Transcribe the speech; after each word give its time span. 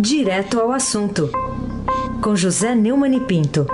Direto 0.00 0.60
ao 0.60 0.70
assunto, 0.70 1.28
com 2.22 2.36
José 2.36 2.72
Neumann 2.72 3.16
e 3.16 3.20
Pinto. 3.20 3.66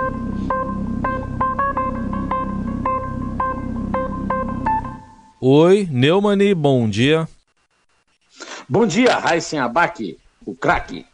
Oi, 5.39 5.87
Neumani, 5.91 6.55
bom 6.55 6.89
dia. 6.89 7.29
Bom 8.67 8.87
dia, 8.87 9.19
Raíssen 9.19 9.59
Abac, 9.59 10.17
o 10.43 10.55
craque. 10.55 11.05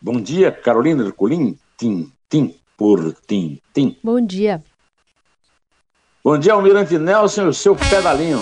Bom 0.00 0.20
dia, 0.20 0.52
Carolina 0.52 1.02
Ercolim, 1.02 1.58
tim, 1.76 2.08
tim, 2.28 2.54
por 2.76 3.12
tim, 3.26 3.58
tim. 3.74 3.96
Bom 4.04 4.20
dia. 4.20 4.62
Bom 6.22 6.38
dia, 6.38 6.52
Almirante 6.52 6.96
Nelson 6.96 7.46
e 7.46 7.48
o 7.48 7.52
seu 7.52 7.74
pedalinho. 7.74 8.38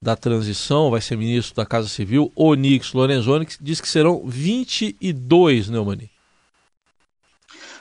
da 0.00 0.16
transição, 0.16 0.90
vai 0.90 1.02
ser 1.02 1.16
ministro 1.16 1.54
da 1.54 1.66
Casa 1.66 1.88
Civil, 1.88 2.32
Onix 2.34 2.94
Lorenzoni, 2.94 3.44
que 3.44 3.56
diz 3.60 3.78
que 3.80 3.88
serão 3.88 4.22
22, 4.26 5.68
Neumani. 5.68 6.10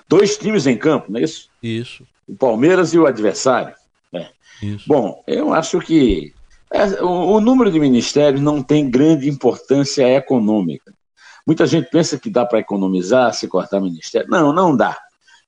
Dois 0.10 0.36
times 0.38 0.66
em 0.66 0.76
campo, 0.76 1.12
não 1.12 1.20
é 1.20 1.24
isso? 1.24 1.50
Isso. 1.62 2.04
O 2.28 2.36
Palmeiras 2.36 2.96
e 2.96 2.98
o 2.98 3.06
adversário. 3.06 3.76
É. 4.12 4.28
Isso. 4.60 4.86
Bom, 4.88 5.24
eu 5.28 5.54
acho 5.54 5.80
que 5.80 6.34
é, 6.74 7.04
o, 7.04 7.36
o 7.36 7.40
número 7.40 7.72
de 7.72 7.80
ministérios 7.80 8.42
não 8.42 8.64
tem 8.64 8.90
grande 8.90 9.30
importância 9.30 10.08
econômica. 10.10 10.92
Muita 11.46 11.68
gente 11.68 11.92
pensa 11.92 12.18
que 12.18 12.30
dá 12.30 12.44
para 12.44 12.58
economizar 12.58 13.34
se 13.36 13.48
cortar 13.48 13.80
ministério. 13.80 14.28
Não, 14.30 14.52
não 14.52 14.76
dá. 14.76 14.98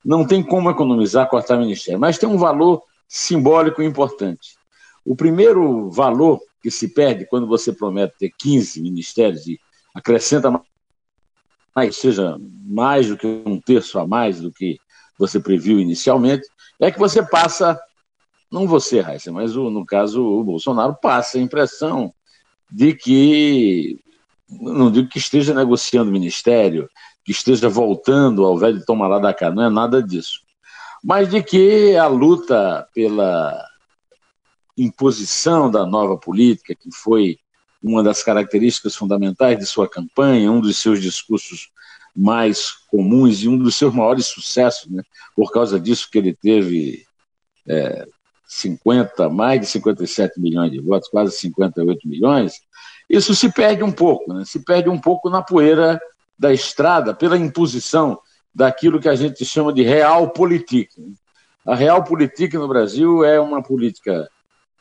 Não 0.05 0.25
tem 0.25 0.43
como 0.43 0.69
economizar 0.69 1.27
cortar 1.27 1.57
ministério, 1.57 1.99
mas 1.99 2.19
tem 2.19 2.29
um 2.29 2.37
valor 2.37 2.83
simbólico 3.07 3.81
importante. 3.81 4.55
O 5.03 5.15
primeiro 5.15 5.89
valor 5.89 6.39
que 6.61 6.69
se 6.69 6.87
perde 6.87 7.25
quando 7.25 7.47
você 7.47 7.73
promete 7.73 8.13
ter 8.19 8.31
15 8.37 8.79
ministérios 8.79 9.47
e 9.47 9.59
acrescenta 9.93 10.51
mais, 11.75 11.97
seja 11.97 12.37
mais 12.65 13.07
do 13.07 13.17
que 13.17 13.27
um 13.45 13.59
terço 13.59 13.99
a 13.99 14.07
mais 14.07 14.41
do 14.41 14.51
que 14.51 14.77
você 15.17 15.39
previu 15.39 15.79
inicialmente, 15.79 16.47
é 16.79 16.91
que 16.91 16.99
você 16.99 17.23
passa, 17.23 17.79
não 18.51 18.67
você, 18.67 19.01
Raíssa, 19.01 19.31
mas 19.31 19.55
o, 19.55 19.69
no 19.69 19.85
caso 19.85 20.23
o 20.23 20.43
Bolsonaro 20.43 20.95
passa 21.01 21.37
a 21.37 21.41
impressão 21.41 22.13
de 22.71 22.93
que 22.93 23.99
não 24.49 24.91
digo 24.91 25.07
que 25.07 25.17
esteja 25.17 25.53
negociando 25.53 26.09
o 26.09 26.13
ministério, 26.13 26.89
que 27.23 27.31
esteja 27.31 27.69
voltando 27.69 28.43
ao 28.45 28.57
velho 28.57 28.83
tomar 28.85 29.07
lá 29.07 29.19
da 29.19 29.33
cá, 29.33 29.51
não 29.51 29.63
é 29.63 29.69
nada 29.69 30.01
disso. 30.01 30.41
Mas 31.03 31.29
de 31.29 31.41
que 31.41 31.95
a 31.95 32.07
luta 32.07 32.87
pela 32.93 33.65
imposição 34.77 35.69
da 35.69 35.85
nova 35.85 36.17
política, 36.17 36.75
que 36.75 36.89
foi 36.91 37.37
uma 37.81 38.03
das 38.03 38.21
características 38.21 38.95
fundamentais 38.95 39.57
de 39.57 39.65
sua 39.65 39.89
campanha, 39.89 40.51
um 40.51 40.61
dos 40.61 40.77
seus 40.77 41.01
discursos 41.01 41.71
mais 42.15 42.71
comuns 42.89 43.41
e 43.41 43.47
um 43.47 43.57
dos 43.57 43.75
seus 43.75 43.93
maiores 43.93 44.25
sucessos, 44.25 44.89
né? 44.89 45.01
por 45.35 45.51
causa 45.51 45.79
disso 45.79 46.09
que 46.11 46.17
ele 46.17 46.33
teve 46.33 47.05
é, 47.67 48.05
50, 48.45 49.29
mais 49.29 49.61
de 49.61 49.65
57 49.67 50.39
milhões 50.39 50.71
de 50.71 50.79
votos, 50.79 51.09
quase 51.09 51.31
58 51.37 52.07
milhões, 52.07 52.61
isso 53.09 53.33
se 53.33 53.51
perde 53.51 53.83
um 53.83 53.91
pouco, 53.91 54.33
né? 54.33 54.43
se 54.45 54.63
perde 54.63 54.89
um 54.89 54.99
pouco 54.99 55.29
na 55.29 55.41
poeira 55.41 55.99
da 56.37 56.53
estrada, 56.53 57.13
pela 57.13 57.37
imposição 57.37 58.19
daquilo 58.53 58.99
que 58.99 59.09
a 59.09 59.15
gente 59.15 59.43
chama 59.45 59.71
de 59.71 59.83
realpolitik. 59.83 60.89
Né? 60.97 61.13
A 61.65 61.75
realpolitik 61.75 62.55
no 62.57 62.67
Brasil 62.67 63.23
é 63.23 63.39
uma 63.39 63.63
política 63.63 64.29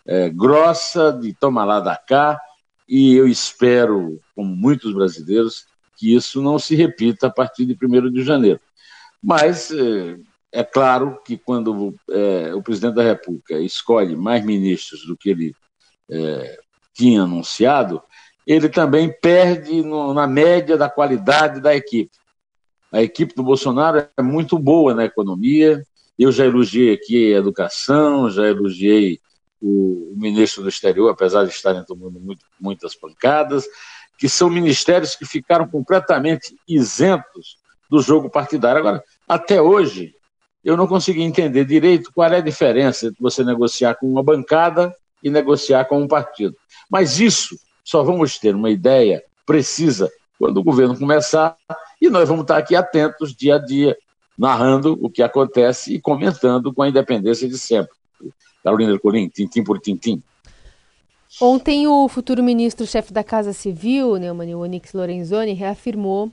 é, 0.07 0.29
grossa, 0.31 1.13
de 1.13 1.33
tomar 1.35 1.65
lá 1.65 1.79
da 1.81 1.97
cá, 1.97 2.41
e 2.91 3.15
eu 3.15 3.29
espero, 3.29 4.21
como 4.35 4.57
muitos 4.57 4.93
brasileiros, 4.93 5.65
que 5.97 6.13
isso 6.13 6.43
não 6.43 6.59
se 6.59 6.75
repita 6.75 7.29
a 7.29 7.31
partir 7.31 7.65
de 7.65 7.79
1 7.81 8.11
de 8.11 8.25
janeiro. 8.25 8.59
Mas 9.23 9.71
é, 9.71 10.17
é 10.51 10.65
claro 10.65 11.21
que 11.25 11.39
quando 11.39 11.95
é, 12.11 12.53
o 12.53 12.61
presidente 12.61 12.97
da 12.97 13.05
República 13.05 13.61
escolhe 13.61 14.17
mais 14.17 14.45
ministros 14.45 15.07
do 15.07 15.17
que 15.17 15.31
ele 15.31 15.55
é, 16.11 16.59
tinha 16.93 17.23
anunciado, 17.23 18.03
ele 18.45 18.69
também 18.69 19.15
perde 19.23 19.83
no, 19.83 20.13
na 20.13 20.27
média 20.27 20.77
da 20.77 20.91
qualidade 20.91 21.61
da 21.61 21.77
equipe. 21.77 22.11
A 22.91 23.01
equipe 23.01 23.37
do 23.37 23.45
Bolsonaro 23.45 24.05
é 24.17 24.23
muito 24.23 24.59
boa 24.59 24.95
na 24.95 25.05
economia. 25.05 25.81
Eu 26.19 26.33
já 26.33 26.45
elogiei 26.45 26.93
aqui 26.93 27.33
a 27.33 27.39
educação, 27.39 28.29
já 28.29 28.49
elogiei 28.49 29.20
o, 29.61 30.13
o 30.13 30.15
ministro 30.17 30.63
do 30.63 30.69
exterior, 30.69 31.11
apesar 31.11 31.45
de 31.45 31.51
estarem 31.51 31.85
tomando 31.85 32.19
muito, 32.19 32.45
muitas 32.61 32.95
pancadas, 32.95 33.65
que 34.19 34.29
são 34.29 34.51
ministérios 34.51 35.17
que 35.17 35.25
ficaram 35.25 35.67
completamente 35.67 36.55
isentos 36.69 37.59
do 37.89 38.01
jogo 38.01 38.31
partidário. 38.31 38.81
Agora, 38.81 39.03
até 39.29 39.61
hoje, 39.61 40.15
eu 40.63 40.77
não 40.77 40.87
consegui 40.87 41.23
entender 41.23 41.65
direito 41.65 42.13
qual 42.15 42.31
é 42.31 42.37
a 42.37 42.43
diferença 42.43 43.07
entre 43.07 43.21
você 43.21 43.43
negociar 43.43 43.95
com 43.95 44.07
uma 44.07 44.23
bancada 44.23 44.95
e 45.23 45.31
negociar 45.31 45.87
com 45.87 46.01
um 46.01 46.09
partido. 46.09 46.57
Mas 46.91 47.19
isso 47.19 47.57
só 47.83 48.03
vamos 48.03 48.39
ter 48.39 48.55
uma 48.55 48.71
ideia 48.71 49.23
precisa 49.47 50.11
quando 50.39 50.59
o 50.59 50.63
governo 50.63 50.99
começar 50.99 51.57
e 52.01 52.09
nós 52.09 52.29
vamos 52.29 52.43
estar 52.43 52.57
aqui 52.57 52.77
atentos 52.77 53.35
dia 53.35 53.57
a 53.57 53.59
dia, 53.59 53.97
narrando 54.39 54.99
o 55.03 55.11
que 55.11 55.23
acontece 55.23 55.95
e 55.95 56.01
comentando 56.01 56.73
com 56.73 56.83
a 56.83 56.89
independência 56.89 57.49
de 57.49 57.59
sempre. 57.59 57.93
Carolina 58.63 58.93
Ercolim, 58.93 59.29
tintim 59.29 59.65
por 59.65 59.79
tintim. 59.81 60.23
Ontem 61.41 61.87
o 61.87 62.09
futuro 62.09 62.43
ministro-chefe 62.43 63.13
da 63.13 63.23
Casa 63.23 63.53
Civil, 63.53 64.17
Neumann 64.17 64.55
Onix 64.55 64.93
Lorenzoni, 64.93 65.53
reafirmou 65.53 66.31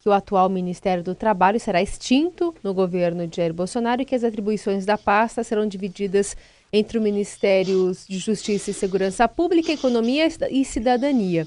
que 0.00 0.08
o 0.08 0.12
atual 0.12 0.48
Ministério 0.48 1.02
do 1.02 1.14
Trabalho 1.14 1.60
será 1.60 1.82
extinto 1.82 2.54
no 2.62 2.72
governo 2.72 3.26
de 3.26 3.36
Jair 3.36 3.52
Bolsonaro 3.52 4.02
e 4.02 4.04
que 4.04 4.14
as 4.14 4.24
atribuições 4.24 4.86
da 4.86 4.96
pasta 4.96 5.44
serão 5.44 5.66
divididas 5.66 6.36
entre 6.72 6.98
os 6.98 7.04
Ministérios 7.04 8.06
de 8.06 8.18
Justiça 8.18 8.70
e 8.70 8.74
Segurança 8.74 9.28
Pública, 9.28 9.72
Economia 9.72 10.28
e 10.50 10.64
Cidadania. 10.64 11.46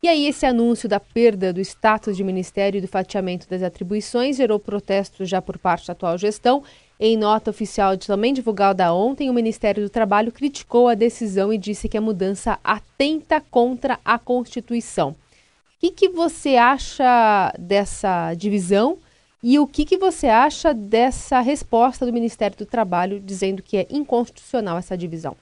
E 0.00 0.06
aí, 0.06 0.26
esse 0.26 0.46
anúncio 0.46 0.88
da 0.88 1.00
perda 1.00 1.52
do 1.52 1.60
status 1.60 2.16
de 2.16 2.22
ministério 2.22 2.78
e 2.78 2.80
do 2.80 2.86
fatiamento 2.86 3.48
das 3.48 3.64
atribuições 3.64 4.36
gerou 4.36 4.58
protestos 4.58 5.28
já 5.28 5.42
por 5.42 5.58
parte 5.58 5.88
da 5.88 5.92
atual 5.92 6.16
gestão. 6.16 6.62
Em 7.00 7.16
nota 7.16 7.50
oficial 7.50 7.96
também 7.96 8.34
divulgada 8.34 8.92
ontem, 8.92 9.30
o 9.30 9.34
Ministério 9.34 9.84
do 9.84 9.88
Trabalho 9.88 10.32
criticou 10.32 10.88
a 10.88 10.94
decisão 10.94 11.52
e 11.52 11.58
disse 11.58 11.88
que 11.88 11.96
a 11.96 12.00
mudança 12.00 12.58
atenta 12.64 13.40
contra 13.40 14.00
a 14.04 14.18
Constituição. 14.18 15.10
O 15.10 15.80
que, 15.80 15.92
que 15.92 16.08
você 16.08 16.56
acha 16.56 17.54
dessa 17.56 18.34
divisão 18.34 18.98
e 19.40 19.60
o 19.60 19.66
que, 19.66 19.84
que 19.84 19.96
você 19.96 20.26
acha 20.26 20.74
dessa 20.74 21.38
resposta 21.38 22.04
do 22.04 22.12
Ministério 22.12 22.58
do 22.58 22.66
Trabalho 22.66 23.20
dizendo 23.20 23.62
que 23.62 23.76
é 23.76 23.86
inconstitucional 23.88 24.76
essa 24.76 24.98
divisão? 24.98 25.36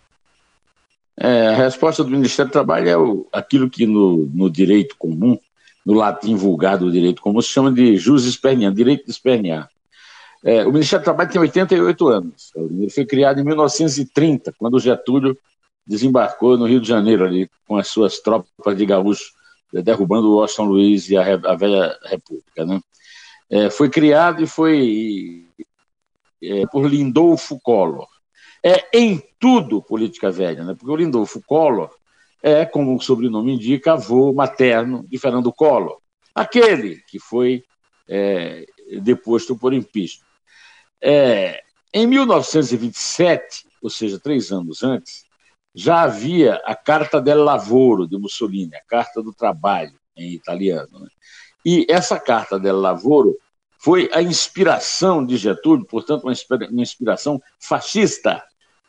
É, 1.17 1.49
a 1.49 1.57
resposta 1.57 2.05
do 2.05 2.11
Ministério 2.11 2.51
do 2.51 2.53
Trabalho 2.53 2.89
é 2.91 2.97
o, 2.99 3.27
aquilo 3.33 3.71
que 3.71 3.87
no, 3.87 4.27
no, 4.27 4.51
direito 4.51 4.95
comum, 4.99 5.39
no 5.87 5.95
latim 5.95 6.37
vulgar 6.37 6.77
do 6.77 6.93
direito 6.93 7.23
comum, 7.23 7.41
se 7.41 7.49
chama 7.49 7.73
de 7.73 7.97
jus 7.97 8.27
espernear, 8.27 8.71
direito 8.71 9.07
de 9.07 9.11
espernear. 9.11 9.71
É, 10.47 10.65
o 10.65 10.73
Ministério 10.73 11.03
do 11.03 11.05
Trabalho 11.05 11.31
tem 11.31 11.41
88 11.41 12.09
anos. 12.09 12.53
Ele 12.55 12.89
foi 12.89 13.05
criado 13.05 13.41
em 13.41 13.45
1930, 13.45 14.55
quando 14.59 14.79
Getúlio 14.79 15.37
desembarcou 15.87 16.57
no 16.57 16.67
Rio 16.67 16.81
de 16.81 16.89
Janeiro, 16.89 17.25
ali, 17.25 17.51
com 17.67 17.77
as 17.77 17.89
suas 17.89 18.21
tropas 18.21 18.77
de 18.77 18.87
gaúchos, 18.87 19.33
derrubando 19.73 20.31
o 20.31 20.37
Washington 20.37 20.65
Luiz 20.65 21.11
e 21.11 21.17
a, 21.17 21.35
a 21.35 21.57
velha 21.57 21.99
República. 22.05 22.65
Né? 22.65 22.81
é, 23.51 23.71
foi 23.71 23.89
criado 23.89 24.43
e 24.43 24.47
foi 24.47 25.47
é, 26.43 26.67
por 26.67 26.87
Lindolfo 26.87 27.59
Collor. 27.61 28.09
É 28.63 28.89
em 28.93 29.23
tudo 29.39 29.83
política 29.83 30.31
velha, 30.31 30.65
né? 30.65 30.75
porque 30.75 30.91
o 30.91 30.97
Lindolfo 30.97 31.41
Collor 31.43 31.91
é, 32.43 32.65
como 32.65 32.95
o 32.95 33.01
sobrenome 33.01 33.55
indica, 33.55 33.93
avô 33.93 34.33
materno 34.33 35.05
de 35.09 35.19
Fernando 35.19 35.53
Collor, 35.53 35.99
aquele 36.35 36.97
que 37.09 37.19
foi 37.19 37.65
é, 38.09 38.65
deposto 39.03 39.57
por 39.57 39.73
impeachment. 39.73 40.26
É, 41.09 41.63
em 41.95 42.05
1927, 42.05 43.65
ou 43.81 43.89
seja, 43.89 44.19
três 44.19 44.51
anos 44.51 44.83
antes, 44.83 45.25
já 45.73 46.03
havia 46.03 46.57
a 46.65 46.75
Carta 46.75 47.21
del 47.21 47.45
Lavoro 47.45 48.09
de 48.09 48.19
Mussolini, 48.19 48.75
a 48.75 48.83
Carta 48.89 49.23
do 49.23 49.33
Trabalho 49.33 49.95
em 50.17 50.33
italiano. 50.33 50.99
Né? 50.99 51.07
E 51.65 51.87
essa 51.89 52.19
carta 52.19 52.59
del 52.59 52.81
lavoro 52.81 53.37
foi 53.79 54.11
a 54.13 54.21
inspiração 54.21 55.25
de 55.25 55.37
Getúlio, 55.37 55.87
portanto, 55.87 56.25
uma 56.25 56.83
inspiração 56.83 57.41
fascista 57.61 58.43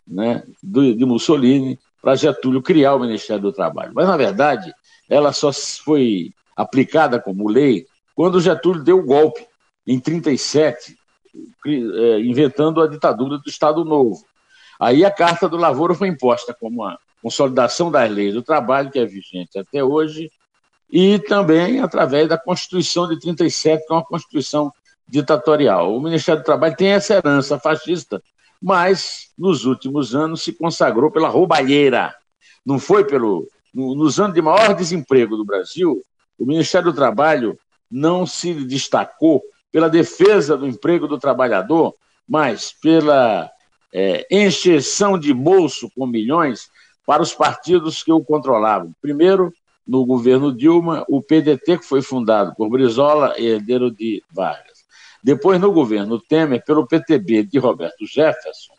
né, 0.07 0.43
de 0.63 1.05
Mussolini 1.05 1.77
para 2.01 2.15
Getúlio 2.15 2.63
criar 2.63 2.95
o 2.95 2.99
Ministério 2.99 3.43
do 3.43 3.53
Trabalho. 3.53 3.91
Mas, 3.93 4.07
na 4.07 4.17
verdade, 4.17 4.73
ela 5.07 5.31
só 5.31 5.51
foi 5.53 6.33
aplicada 6.55 7.19
como 7.19 7.47
lei 7.47 7.85
quando 8.15 8.41
Getúlio 8.41 8.83
deu 8.83 8.97
o 8.97 9.05
golpe, 9.05 9.41
em 9.85 10.01
1937, 10.01 10.95
é, 10.95 11.06
inventando 12.23 12.81
a 12.81 12.87
ditadura 12.87 13.37
do 13.37 13.49
Estado 13.49 13.83
Novo. 13.83 14.23
Aí 14.79 15.03
a 15.03 15.11
Carta 15.11 15.49
do 15.49 15.57
Lavoro 15.57 15.95
foi 15.95 16.07
imposta 16.07 16.53
como 16.53 16.81
uma 16.83 16.99
consolidação 17.21 17.91
das 17.91 18.09
leis 18.11 18.33
do 18.33 18.43
trabalho, 18.43 18.91
que 18.91 18.99
é 18.99 19.05
vigente 19.05 19.57
até 19.57 19.83
hoje, 19.83 20.31
e 20.89 21.19
também 21.19 21.79
através 21.79 22.29
da 22.29 22.37
Constituição 22.37 23.07
de 23.07 23.19
37, 23.19 23.85
que 23.85 23.91
é 23.91 23.95
uma 23.95 24.05
Constituição 24.05 24.71
ditatorial. 25.07 25.95
O 25.95 26.01
Ministério 26.01 26.41
do 26.41 26.45
Trabalho 26.45 26.75
tem 26.75 26.89
essa 26.89 27.15
herança 27.15 27.59
fascista, 27.59 28.21
mas 28.61 29.31
nos 29.37 29.65
últimos 29.65 30.15
anos 30.15 30.41
se 30.41 30.53
consagrou 30.53 31.11
pela 31.11 31.29
roubalheira. 31.29 32.13
Não 32.65 32.79
foi 32.79 33.05
pelo. 33.05 33.47
Nos 33.73 34.19
anos 34.19 34.33
de 34.33 34.41
maior 34.41 34.73
desemprego 34.73 35.37
do 35.37 35.45
Brasil, 35.45 36.01
o 36.37 36.45
Ministério 36.45 36.91
do 36.91 36.95
Trabalho 36.95 37.57
não 37.91 38.25
se 38.25 38.53
destacou 38.53 39.43
pela 39.77 39.91
defesa 39.91 40.57
do 40.57 40.65
emprego 40.65 41.07
do 41.07 41.19
trabalhador, 41.19 41.93
mas 42.27 42.73
pela 42.81 43.47
é, 43.93 44.25
encheção 44.31 45.19
de 45.19 45.31
bolso 45.31 45.87
com 45.95 46.07
milhões 46.07 46.71
para 47.05 47.21
os 47.21 47.31
partidos 47.31 48.01
que 48.01 48.11
o 48.11 48.25
controlavam. 48.25 48.91
Primeiro, 48.99 49.53
no 49.85 50.03
governo 50.03 50.51
Dilma, 50.51 51.05
o 51.07 51.21
PDT, 51.21 51.77
que 51.77 51.85
foi 51.85 52.01
fundado 52.01 52.55
por 52.55 52.71
Brizola, 52.71 53.39
herdeiro 53.39 53.91
de 53.91 54.23
Vargas. 54.31 54.83
Depois, 55.23 55.61
no 55.61 55.71
governo 55.71 56.19
Temer, 56.19 56.65
pelo 56.65 56.87
PTB 56.87 57.43
de 57.43 57.59
Roberto 57.59 58.03
Jefferson, 58.07 58.73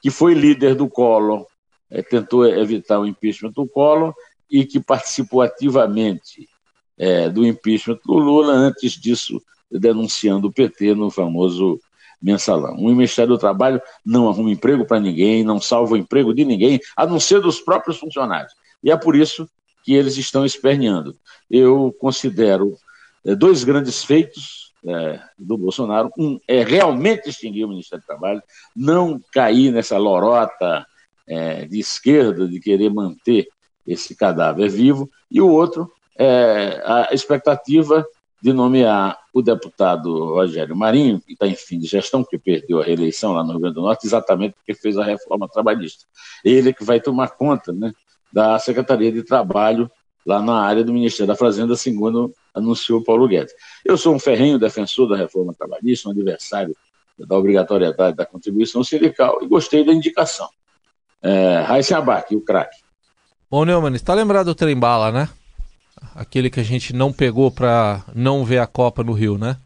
que 0.00 0.10
foi 0.10 0.32
líder 0.32 0.74
do 0.74 0.88
Collor, 0.88 1.44
é, 1.90 2.00
tentou 2.00 2.46
evitar 2.46 2.98
o 2.98 3.06
impeachment 3.06 3.52
do 3.52 3.68
Collor 3.68 4.14
e 4.50 4.64
que 4.64 4.80
participou 4.80 5.42
ativamente 5.42 6.48
é, 6.96 7.28
do 7.28 7.46
impeachment 7.46 8.00
do 8.02 8.14
Lula, 8.14 8.54
antes 8.54 8.92
disso, 8.92 9.38
denunciando 9.72 10.48
o 10.48 10.52
PT 10.52 10.94
no 10.94 11.10
famoso 11.10 11.80
mensalão. 12.20 12.76
O 12.76 12.88
Ministério 12.90 13.34
do 13.34 13.38
Trabalho 13.38 13.80
não 14.04 14.28
arruma 14.28 14.50
emprego 14.50 14.84
para 14.84 15.00
ninguém, 15.00 15.42
não 15.42 15.60
salva 15.60 15.94
o 15.94 15.96
emprego 15.96 16.32
de 16.32 16.44
ninguém, 16.44 16.80
a 16.96 17.04
não 17.04 17.18
ser 17.18 17.40
dos 17.40 17.60
próprios 17.60 17.98
funcionários. 17.98 18.52
E 18.82 18.90
é 18.90 18.96
por 18.96 19.16
isso 19.16 19.48
que 19.84 19.94
eles 19.94 20.16
estão 20.16 20.44
esperneando. 20.44 21.16
Eu 21.50 21.94
considero 21.98 22.76
é, 23.24 23.34
dois 23.34 23.64
grandes 23.64 24.04
feitos 24.04 24.72
é, 24.86 25.20
do 25.38 25.56
Bolsonaro. 25.56 26.10
Um 26.16 26.38
é 26.46 26.62
realmente 26.62 27.28
extinguir 27.28 27.64
o 27.64 27.68
Ministério 27.68 28.02
do 28.02 28.06
Trabalho, 28.06 28.42
não 28.74 29.20
cair 29.32 29.72
nessa 29.72 29.98
lorota 29.98 30.86
é, 31.26 31.64
de 31.64 31.80
esquerda 31.80 32.46
de 32.46 32.60
querer 32.60 32.90
manter 32.90 33.48
esse 33.86 34.14
cadáver 34.14 34.68
vivo, 34.68 35.10
e 35.30 35.40
o 35.40 35.48
outro 35.48 35.90
é 36.16 36.80
a 36.84 37.08
expectativa 37.12 38.06
de 38.42 38.52
nomear 38.52 39.16
o 39.32 39.40
deputado 39.40 40.34
Rogério 40.34 40.74
Marinho, 40.74 41.20
que 41.20 41.34
está 41.34 41.46
em 41.46 41.54
fim 41.54 41.78
de 41.78 41.86
gestão, 41.86 42.24
que 42.24 42.36
perdeu 42.36 42.80
a 42.80 42.84
reeleição 42.84 43.32
lá 43.32 43.44
no 43.44 43.52
Rio 43.52 43.60
Grande 43.60 43.76
do 43.76 43.82
Norte, 43.82 44.04
exatamente 44.04 44.54
porque 44.54 44.74
fez 44.74 44.98
a 44.98 45.04
reforma 45.04 45.48
trabalhista. 45.48 46.04
Ele 46.44 46.70
é 46.70 46.72
que 46.72 46.82
vai 46.82 47.00
tomar 47.00 47.28
conta 47.28 47.72
né, 47.72 47.92
da 48.32 48.58
Secretaria 48.58 49.12
de 49.12 49.22
Trabalho 49.22 49.88
lá 50.26 50.42
na 50.42 50.60
área 50.60 50.82
do 50.82 50.92
Ministério 50.92 51.28
da 51.28 51.36
Fazenda, 51.36 51.76
segundo 51.76 52.34
anunciou 52.52 53.02
Paulo 53.04 53.28
Guedes. 53.28 53.54
Eu 53.84 53.96
sou 53.96 54.12
um 54.12 54.18
ferrenho 54.18 54.58
defensor 54.58 55.08
da 55.08 55.16
reforma 55.16 55.54
trabalhista, 55.54 56.08
um 56.08 56.12
adversário 56.12 56.76
da 57.16 57.36
obrigatoriedade 57.36 58.16
da 58.16 58.26
contribuição 58.26 58.82
sindical 58.82 59.38
e 59.40 59.46
gostei 59.46 59.86
da 59.86 59.92
indicação. 59.92 60.48
É, 61.22 61.60
Raíssa 61.60 61.96
Abac, 61.96 62.34
o 62.34 62.40
craque. 62.40 62.78
Bom, 63.48 63.64
Neumann, 63.64 63.94
está 63.94 64.14
lembrado 64.14 64.46
do 64.46 64.54
trem 64.54 64.76
bala, 64.76 65.12
né? 65.12 65.28
Aquele 66.14 66.50
que 66.50 66.60
a 66.60 66.64
gente 66.64 66.92
não 66.92 67.12
pegou 67.12 67.50
para 67.50 68.02
não 68.14 68.44
ver 68.44 68.58
a 68.58 68.66
Copa 68.66 69.02
no 69.02 69.12
Rio, 69.12 69.38
né? 69.38 69.56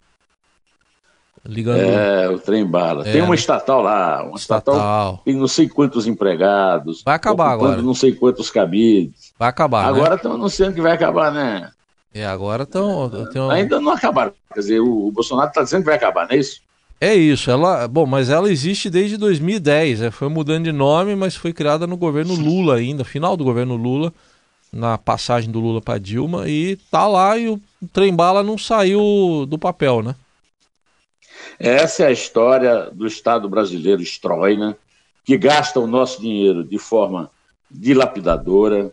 Ligando... 1.44 1.78
É, 1.78 2.28
o 2.28 2.38
trem 2.38 2.66
bala. 2.66 3.06
É, 3.06 3.12
tem 3.12 3.22
uma 3.22 3.34
estatal 3.34 3.80
lá, 3.80 4.24
uma 4.24 4.36
estatal, 4.36 4.74
estatal, 4.74 5.22
tem 5.24 5.34
não 5.36 5.46
sei 5.46 5.68
quantos 5.68 6.06
empregados. 6.06 7.02
Vai 7.04 7.14
acabar 7.14 7.52
agora. 7.52 7.80
Não 7.80 7.94
sei 7.94 8.12
quantos 8.12 8.50
cabides. 8.50 9.32
Vai 9.38 9.48
acabar. 9.48 9.84
Né? 9.84 9.88
Agora 9.88 10.16
estão 10.16 10.32
né? 10.32 10.38
anunciando 10.38 10.74
que 10.74 10.80
vai 10.80 10.92
acabar, 10.92 11.32
né? 11.32 11.70
É, 12.12 12.26
agora 12.26 12.64
estão. 12.64 13.10
Ainda 13.50 13.80
não 13.80 13.92
acabaram. 13.92 14.32
Quer 14.52 14.60
dizer, 14.60 14.80
o, 14.80 15.06
o 15.06 15.12
Bolsonaro 15.12 15.48
está 15.48 15.62
dizendo 15.62 15.80
que 15.80 15.86
vai 15.86 15.96
acabar, 15.96 16.26
não 16.26 16.34
é 16.34 16.38
isso? 16.38 16.60
É 16.98 17.14
isso, 17.14 17.50
ela, 17.50 17.86
bom, 17.86 18.06
mas 18.06 18.30
ela 18.30 18.50
existe 18.50 18.88
desde 18.88 19.18
2010, 19.18 20.00
é, 20.00 20.10
foi 20.10 20.30
mudando 20.30 20.64
de 20.64 20.72
nome, 20.72 21.14
mas 21.14 21.36
foi 21.36 21.52
criada 21.52 21.86
no 21.86 21.94
governo 21.94 22.34
Lula 22.34 22.76
ainda, 22.76 23.04
final 23.04 23.36
do 23.36 23.44
governo 23.44 23.76
Lula 23.76 24.10
na 24.76 24.98
passagem 24.98 25.50
do 25.50 25.60
Lula 25.60 25.80
para 25.80 25.98
Dilma 25.98 26.48
e 26.48 26.76
tá 26.90 27.06
lá 27.06 27.36
e 27.36 27.48
o 27.48 27.60
trem 27.92 28.14
bala 28.14 28.42
não 28.42 28.56
saiu 28.58 29.46
do 29.48 29.58
papel, 29.58 30.02
né? 30.02 30.14
Essa 31.58 32.04
é 32.04 32.06
a 32.06 32.12
história 32.12 32.90
do 32.92 33.06
Estado 33.06 33.48
brasileiro 33.48 34.02
estrói, 34.02 34.56
né? 34.56 34.76
Que 35.24 35.36
gasta 35.36 35.80
o 35.80 35.86
nosso 35.86 36.20
dinheiro 36.20 36.62
de 36.62 36.78
forma 36.78 37.30
dilapidadora, 37.70 38.92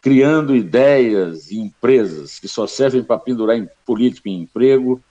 criando 0.00 0.54
ideias 0.54 1.50
e 1.50 1.58
empresas 1.58 2.38
que 2.38 2.48
só 2.48 2.66
servem 2.66 3.02
para 3.02 3.18
pendurar 3.18 3.56
em 3.56 3.68
político 3.86 4.28
e 4.28 4.32
emprego 4.32 5.02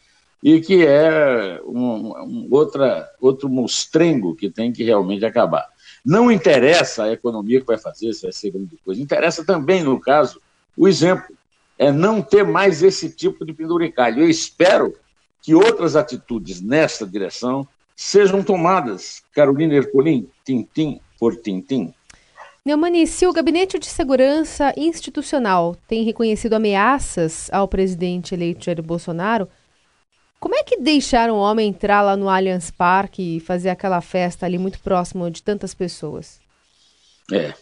e 0.44 0.59
que 0.59 0.85
é 0.85 1.62
um, 1.65 2.13
um 2.24 2.47
outra, 2.51 3.09
outro 3.19 3.47
mostrengo 3.47 4.35
que 4.35 4.50
tem 4.50 4.71
que 4.71 4.83
realmente 4.83 5.25
acabar. 5.25 5.67
Não 6.06 6.31
interessa 6.31 7.03
a 7.03 7.12
economia 7.12 7.59
que 7.62 7.68
vai 7.68 7.77
fazer, 7.77 8.13
se 8.13 8.24
vai 8.24 8.31
ser 8.31 8.51
grande 8.51 8.77
coisa. 8.83 9.01
Interessa 9.01 9.45
também, 9.45 9.83
no 9.83 10.00
caso, 10.00 10.42
o 10.75 10.88
exemplo. 10.88 11.36
É 11.77 11.92
não 11.92 12.21
ter 12.21 12.44
mais 12.44 12.83
esse 12.83 13.09
tipo 13.09 13.44
de 13.44 13.53
penduricalho. 13.53 14.21
Eu 14.21 14.30
espero 14.30 14.94
que 15.42 15.56
outras 15.56 15.95
atitudes 15.95 16.62
nessa 16.62 17.07
direção 17.07 17.68
sejam 17.95 18.44
tomadas. 18.44 19.24
Carolina 19.33 19.74
Ercolim, 19.74 20.27
tintim 20.45 21.00
por 21.19 21.36
tintim. 21.36 21.94
Neumani, 22.63 23.07
se 23.07 23.25
o 23.25 23.33
Gabinete 23.33 23.80
de 23.80 23.88
Segurança 23.88 24.71
Institucional 24.77 25.75
tem 25.88 26.03
reconhecido 26.03 26.53
ameaças 26.53 27.50
ao 27.51 27.68
presidente 27.68 28.36
eleito 28.36 28.65
Jair 28.65 28.83
Bolsonaro, 28.83 29.48
como 30.41 30.55
é 30.55 30.63
que 30.63 30.77
deixaram 30.77 31.36
o 31.36 31.39
homem 31.39 31.69
entrar 31.69 32.01
lá 32.01 32.17
no 32.17 32.27
Allianz 32.27 32.71
Parque 32.71 33.38
e 33.38 33.39
fazer 33.39 33.69
aquela 33.69 34.01
festa 34.01 34.43
ali 34.43 34.57
muito 34.57 34.79
próximo 34.79 35.29
de 35.29 35.43
tantas 35.43 35.75
pessoas? 35.75 36.41
É, 37.31 37.53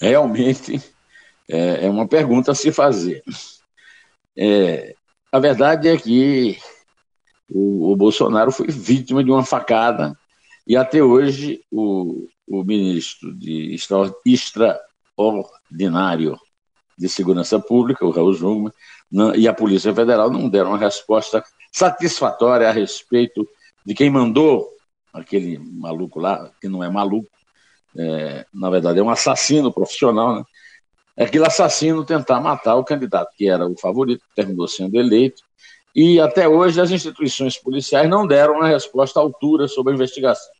realmente 0.00 0.80
é, 1.48 1.86
é 1.86 1.90
uma 1.90 2.06
pergunta 2.06 2.52
a 2.52 2.54
se 2.54 2.70
fazer. 2.70 3.24
É, 4.38 4.94
a 5.32 5.40
verdade 5.40 5.88
é 5.88 5.96
que 5.96 6.56
o, 7.50 7.90
o, 7.90 7.96
Bolsonaro 7.96 8.52
foi 8.52 8.68
vítima 8.68 9.24
de 9.24 9.32
uma 9.32 9.44
facada 9.44 10.16
e 10.64 10.76
até 10.76 11.02
hoje 11.02 11.64
o, 11.68 12.28
o 12.46 12.62
ministro 12.62 13.36
de 13.36 13.74
extraordinário 13.74 16.38
de 16.96 17.08
Segurança 17.08 17.58
Pública, 17.58 18.06
o 18.06 18.10
Raul 18.10 18.34
Jungmann, 18.34 18.72
e 19.36 19.48
a 19.48 19.52
Polícia 19.52 19.92
Federal 19.92 20.30
não 20.30 20.48
deram 20.48 20.70
uma 20.70 20.78
resposta 20.78 21.42
satisfatória 21.72 22.68
a 22.68 22.72
respeito 22.72 23.46
de 23.84 23.94
quem 23.94 24.10
mandou 24.10 24.68
aquele 25.12 25.58
maluco 25.58 26.20
lá, 26.20 26.50
que 26.60 26.68
não 26.68 26.82
é 26.82 26.88
maluco, 26.88 27.28
é, 27.96 28.46
na 28.52 28.70
verdade 28.70 29.00
é 29.00 29.02
um 29.02 29.10
assassino 29.10 29.72
profissional, 29.72 30.36
né? 30.36 30.44
Aquele 31.18 31.44
assassino 31.44 32.04
tentar 32.04 32.40
matar 32.40 32.76
o 32.76 32.84
candidato 32.84 33.34
que 33.36 33.48
era 33.48 33.66
o 33.66 33.76
favorito, 33.76 34.24
terminou 34.34 34.66
sendo 34.66 34.98
eleito, 34.98 35.42
e 35.94 36.20
até 36.20 36.48
hoje 36.48 36.80
as 36.80 36.90
instituições 36.90 37.58
policiais 37.58 38.08
não 38.08 38.26
deram 38.26 38.54
uma 38.54 38.68
resposta 38.68 39.18
à 39.18 39.22
altura 39.22 39.66
sobre 39.68 39.92
a 39.92 39.96
investigação. 39.96 40.52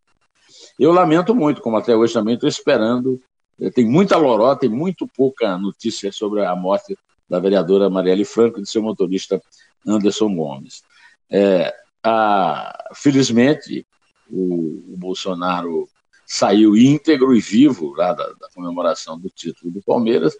Eu 0.78 0.92
lamento 0.92 1.34
muito, 1.34 1.62
como 1.62 1.76
até 1.76 1.94
hoje 1.94 2.12
também 2.12 2.34
estou 2.34 2.48
esperando, 2.48 3.20
é, 3.60 3.70
tem 3.70 3.86
muita 3.86 4.16
lorota, 4.16 4.60
tem 4.60 4.70
muito 4.70 5.06
pouca 5.06 5.56
notícia 5.56 6.10
sobre 6.10 6.44
a 6.44 6.54
morte 6.56 6.98
da 7.28 7.38
vereadora 7.38 7.88
Marielle 7.88 8.24
Franco 8.24 8.58
e 8.58 8.62
de 8.62 8.68
seu 8.68 8.82
motorista 8.82 9.40
Anderson 9.86 10.34
Gomes. 10.34 10.82
É, 11.30 11.74
a, 12.02 12.90
felizmente, 12.94 13.86
o, 14.28 14.94
o, 14.94 14.96
Bolsonaro 14.96 15.88
saiu 16.26 16.76
íntegro 16.76 17.34
e 17.34 17.40
vivo 17.40 17.94
lá 17.94 18.12
da, 18.12 18.26
da 18.32 18.48
comemoração 18.54 19.18
do 19.18 19.28
título 19.28 19.72
do 19.72 19.82
Palmeiras. 19.82 20.34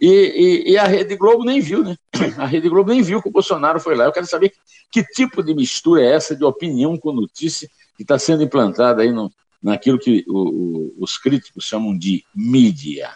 E, 0.00 0.08
e, 0.66 0.72
e, 0.72 0.78
a 0.78 0.84
Rede 0.84 1.16
Globo 1.16 1.44
nem 1.44 1.60
viu, 1.60 1.84
né? 1.84 1.96
A 2.38 2.46
Rede 2.46 2.68
Globo 2.68 2.90
nem 2.90 3.02
viu 3.02 3.22
que 3.22 3.28
o 3.28 3.32
Bolsonaro 3.32 3.78
foi 3.78 3.94
lá. 3.94 4.04
Eu 4.04 4.12
quero 4.12 4.26
saber 4.26 4.52
que 4.90 5.04
tipo 5.04 5.42
de 5.42 5.54
mistura 5.54 6.02
é 6.02 6.14
essa 6.14 6.34
de 6.34 6.44
opinião 6.44 6.96
com 6.96 7.12
notícia 7.12 7.68
que 7.96 8.02
está 8.02 8.18
sendo 8.18 8.42
implantada 8.42 9.02
aí 9.02 9.12
no, 9.12 9.30
naquilo 9.62 9.98
que 9.98 10.24
o, 10.26 10.38
o, 10.38 10.94
os 10.98 11.16
críticos 11.16 11.64
chamam 11.64 11.96
de 11.96 12.24
mídia. 12.34 13.10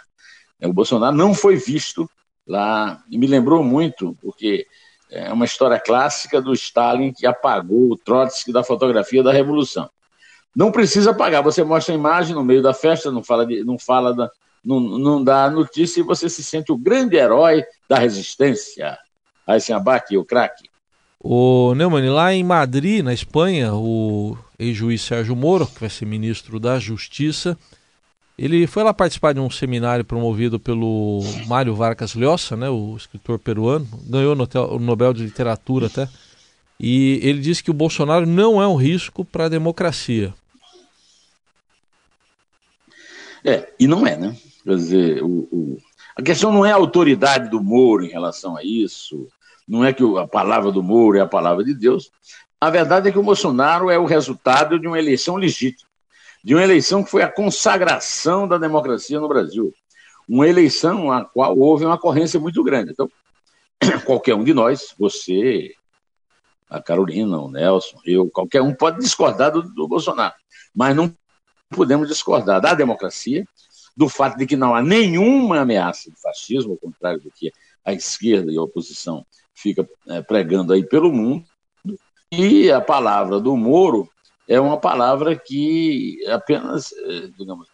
O 0.62 0.72
Bolsonaro 0.72 1.16
não 1.16 1.34
foi 1.34 1.56
visto 1.56 2.08
lá, 2.46 3.02
e 3.10 3.18
me 3.18 3.26
lembrou 3.26 3.62
muito, 3.62 4.16
porque 4.20 4.66
é 5.10 5.32
uma 5.32 5.44
história 5.44 5.78
clássica 5.78 6.40
do 6.40 6.52
Stalin 6.52 7.12
que 7.12 7.26
apagou 7.26 7.92
o 7.92 7.96
Trotsky 7.96 8.52
da 8.52 8.62
fotografia 8.62 9.22
da 9.22 9.32
Revolução. 9.32 9.88
Não 10.54 10.72
precisa 10.72 11.10
apagar, 11.10 11.42
você 11.42 11.62
mostra 11.62 11.94
a 11.94 11.98
imagem 11.98 12.34
no 12.34 12.42
meio 12.42 12.62
da 12.62 12.72
festa, 12.72 13.12
não 13.12 13.22
fala, 13.22 13.44
de, 13.44 13.62
não, 13.62 13.78
fala 13.78 14.14
da, 14.14 14.30
não, 14.64 14.80
não 14.80 15.22
dá 15.22 15.50
notícia 15.50 16.00
e 16.00 16.02
você 16.02 16.28
se 16.28 16.42
sente 16.42 16.72
o 16.72 16.76
grande 16.76 17.16
herói 17.16 17.62
da 17.88 17.98
resistência. 17.98 18.98
Abate 19.74 20.16
o 20.16 20.24
craque. 20.24 20.68
O 21.20 21.74
Neumann, 21.74 22.08
lá 22.10 22.32
em 22.32 22.42
Madrid, 22.42 23.04
na 23.04 23.12
Espanha, 23.12 23.74
o 23.74 24.36
ex-juiz 24.58 25.02
Sérgio 25.02 25.36
Moro, 25.36 25.66
que 25.66 25.80
vai 25.80 25.90
ser 25.90 26.04
ministro 26.04 26.58
da 26.58 26.78
Justiça, 26.78 27.56
ele 28.38 28.66
foi 28.66 28.82
lá 28.82 28.92
participar 28.92 29.32
de 29.32 29.40
um 29.40 29.48
seminário 29.48 30.04
promovido 30.04 30.60
pelo 30.60 31.20
Mário 31.46 31.74
Vargas 31.74 32.14
Llosa, 32.14 32.54
né, 32.56 32.68
o 32.68 32.94
escritor 32.96 33.38
peruano, 33.38 33.88
ganhou 34.06 34.36
o 34.36 34.78
Nobel 34.78 35.14
de 35.14 35.22
Literatura 35.22 35.86
até, 35.86 36.08
e 36.78 37.18
ele 37.22 37.40
disse 37.40 37.64
que 37.64 37.70
o 37.70 37.74
Bolsonaro 37.74 38.26
não 38.26 38.60
é 38.60 38.68
um 38.68 38.76
risco 38.76 39.24
para 39.24 39.46
a 39.46 39.48
democracia. 39.48 40.34
É, 43.42 43.72
e 43.78 43.86
não 43.86 44.06
é, 44.06 44.16
né? 44.16 44.36
Quer 44.64 44.74
dizer, 44.74 45.22
o, 45.22 45.48
o, 45.50 45.78
a 46.16 46.22
questão 46.22 46.52
não 46.52 46.66
é 46.66 46.72
a 46.72 46.76
autoridade 46.76 47.48
do 47.48 47.62
Moro 47.62 48.04
em 48.04 48.10
relação 48.10 48.56
a 48.56 48.62
isso, 48.62 49.28
não 49.66 49.82
é 49.84 49.94
que 49.94 50.02
a 50.18 50.26
palavra 50.26 50.70
do 50.70 50.82
Moro 50.82 51.16
é 51.16 51.20
a 51.20 51.26
palavra 51.26 51.64
de 51.64 51.72
Deus. 51.72 52.10
A 52.60 52.68
verdade 52.68 53.08
é 53.08 53.12
que 53.12 53.18
o 53.18 53.22
Bolsonaro 53.22 53.88
é 53.90 53.98
o 53.98 54.04
resultado 54.04 54.78
de 54.78 54.86
uma 54.86 54.98
eleição 54.98 55.36
legítima 55.36 55.88
de 56.46 56.54
uma 56.54 56.62
eleição 56.62 57.02
que 57.02 57.10
foi 57.10 57.24
a 57.24 57.28
consagração 57.28 58.46
da 58.46 58.56
democracia 58.56 59.18
no 59.18 59.26
Brasil. 59.26 59.74
Uma 60.28 60.46
eleição 60.46 61.10
a 61.10 61.24
qual 61.24 61.58
houve 61.58 61.84
uma 61.84 61.96
ocorrência 61.96 62.38
muito 62.38 62.62
grande. 62.62 62.92
Então, 62.92 63.10
qualquer 64.06 64.36
um 64.36 64.44
de 64.44 64.54
nós, 64.54 64.94
você, 64.96 65.74
a 66.70 66.80
Carolina, 66.80 67.36
o 67.40 67.50
Nelson, 67.50 67.98
eu, 68.06 68.30
qualquer 68.30 68.62
um 68.62 68.72
pode 68.72 69.00
discordar 69.00 69.50
do, 69.50 69.60
do 69.60 69.88
Bolsonaro, 69.88 70.34
mas 70.72 70.94
não 70.94 71.12
podemos 71.68 72.06
discordar 72.06 72.60
da 72.60 72.74
democracia, 72.74 73.44
do 73.96 74.08
fato 74.08 74.38
de 74.38 74.46
que 74.46 74.54
não 74.54 74.72
há 74.72 74.80
nenhuma 74.80 75.58
ameaça 75.58 76.08
de 76.08 76.20
fascismo, 76.20 76.74
ao 76.74 76.78
contrário 76.78 77.20
do 77.20 77.30
que 77.32 77.50
a 77.84 77.92
esquerda 77.92 78.52
e 78.52 78.56
a 78.56 78.62
oposição 78.62 79.26
fica 79.52 79.84
é, 80.06 80.22
pregando 80.22 80.72
aí 80.72 80.86
pelo 80.86 81.12
mundo, 81.12 81.44
e 82.30 82.70
a 82.70 82.80
palavra 82.80 83.40
do 83.40 83.56
Moro 83.56 84.08
é 84.48 84.60
uma 84.60 84.78
palavra 84.78 85.36
que 85.36 86.18
apenas, 86.28 86.92
eh, 86.92 87.30
digamos, 87.38 87.68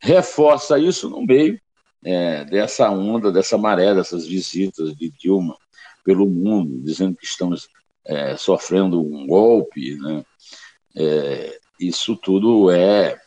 reforça 0.00 0.78
isso 0.78 1.08
no 1.08 1.24
meio 1.24 1.60
é, 2.04 2.44
dessa 2.44 2.90
onda, 2.90 3.32
dessa 3.32 3.56
maré, 3.56 3.94
dessas 3.94 4.26
visitas 4.26 4.94
de 4.94 5.10
Dilma 5.10 5.56
pelo 6.04 6.26
mundo, 6.26 6.82
dizendo 6.82 7.16
que 7.16 7.24
estamos 7.24 7.68
é, 8.04 8.36
sofrendo 8.36 9.00
um 9.00 9.26
golpe. 9.26 9.96
Né? 9.96 10.24
É, 10.96 11.58
isso 11.80 12.14
tudo 12.16 12.70
é 12.70 13.18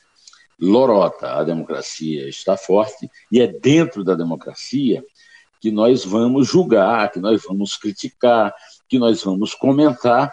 lorota. 0.59 1.33
A 1.33 1.43
democracia 1.43 2.29
está 2.29 2.55
forte 2.55 3.09
e 3.31 3.41
é 3.41 3.47
dentro 3.47 4.03
da 4.03 4.13
democracia 4.13 5.03
que 5.59 5.71
nós 5.71 6.05
vamos 6.05 6.47
julgar, 6.47 7.11
que 7.11 7.19
nós 7.19 7.41
vamos 7.43 7.75
criticar, 7.75 8.53
que 8.87 8.99
nós 8.99 9.23
vamos 9.23 9.55
comentar 9.55 10.31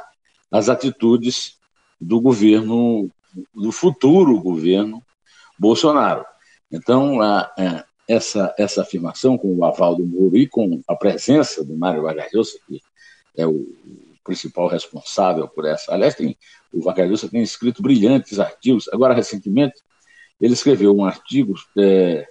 as 0.51 0.69
atitudes 0.69 1.59
do 2.07 2.21
governo, 2.21 3.11
do 3.55 3.73
futuro 3.73 4.41
governo 4.41 5.03
Bolsonaro. 5.59 6.25
Então, 6.71 7.21
a, 7.21 7.51
essa, 8.09 8.55
essa 8.59 8.83
afirmação, 8.83 9.39
com 9.39 9.55
o 9.55 9.65
aval 9.65 9.97
do 9.97 10.07
Moro 10.07 10.37
e 10.37 10.47
com 10.47 10.81
a 10.87 10.95
presença 10.95 11.65
do 11.65 11.77
Mário 11.77 12.03
Vargas 12.03 12.53
que 12.67 12.81
é 13.37 13.47
o 13.47 13.67
principal 14.23 14.69
responsável 14.69 15.49
por 15.49 15.67
essa. 15.67 15.93
Aliás, 15.93 16.15
tem, 16.15 16.37
o 16.73 16.83
Vargas 16.83 17.23
tem 17.23 17.43
escrito 17.43 17.83
brilhantes 17.83 18.39
artigos. 18.39 18.89
Agora, 18.93 19.15
recentemente, 19.15 19.75
ele 20.41 20.55
escreveu 20.55 20.97
um 20.97 21.05
artigo 21.05 21.55
é, 21.79 22.27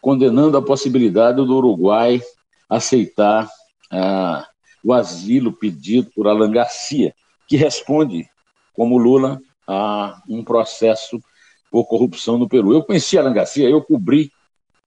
condenando 0.00 0.56
a 0.56 0.62
possibilidade 0.62 1.36
do 1.36 1.56
Uruguai 1.56 2.20
aceitar 2.68 3.48
ah, 3.90 4.46
o 4.84 4.92
asilo 4.92 5.52
pedido 5.52 6.10
por 6.14 6.26
Alan 6.28 6.50
Garcia, 6.50 7.14
que 7.46 7.56
responde 7.56 8.28
como 8.80 8.96
Lula, 8.96 9.38
a 9.68 10.22
um 10.26 10.42
processo 10.42 11.22
por 11.70 11.84
corrupção 11.84 12.38
no 12.38 12.48
Peru. 12.48 12.72
Eu 12.72 12.82
conheci 12.82 13.18
Alan 13.18 13.34
Garcia, 13.34 13.68
eu 13.68 13.82
cobri 13.82 14.32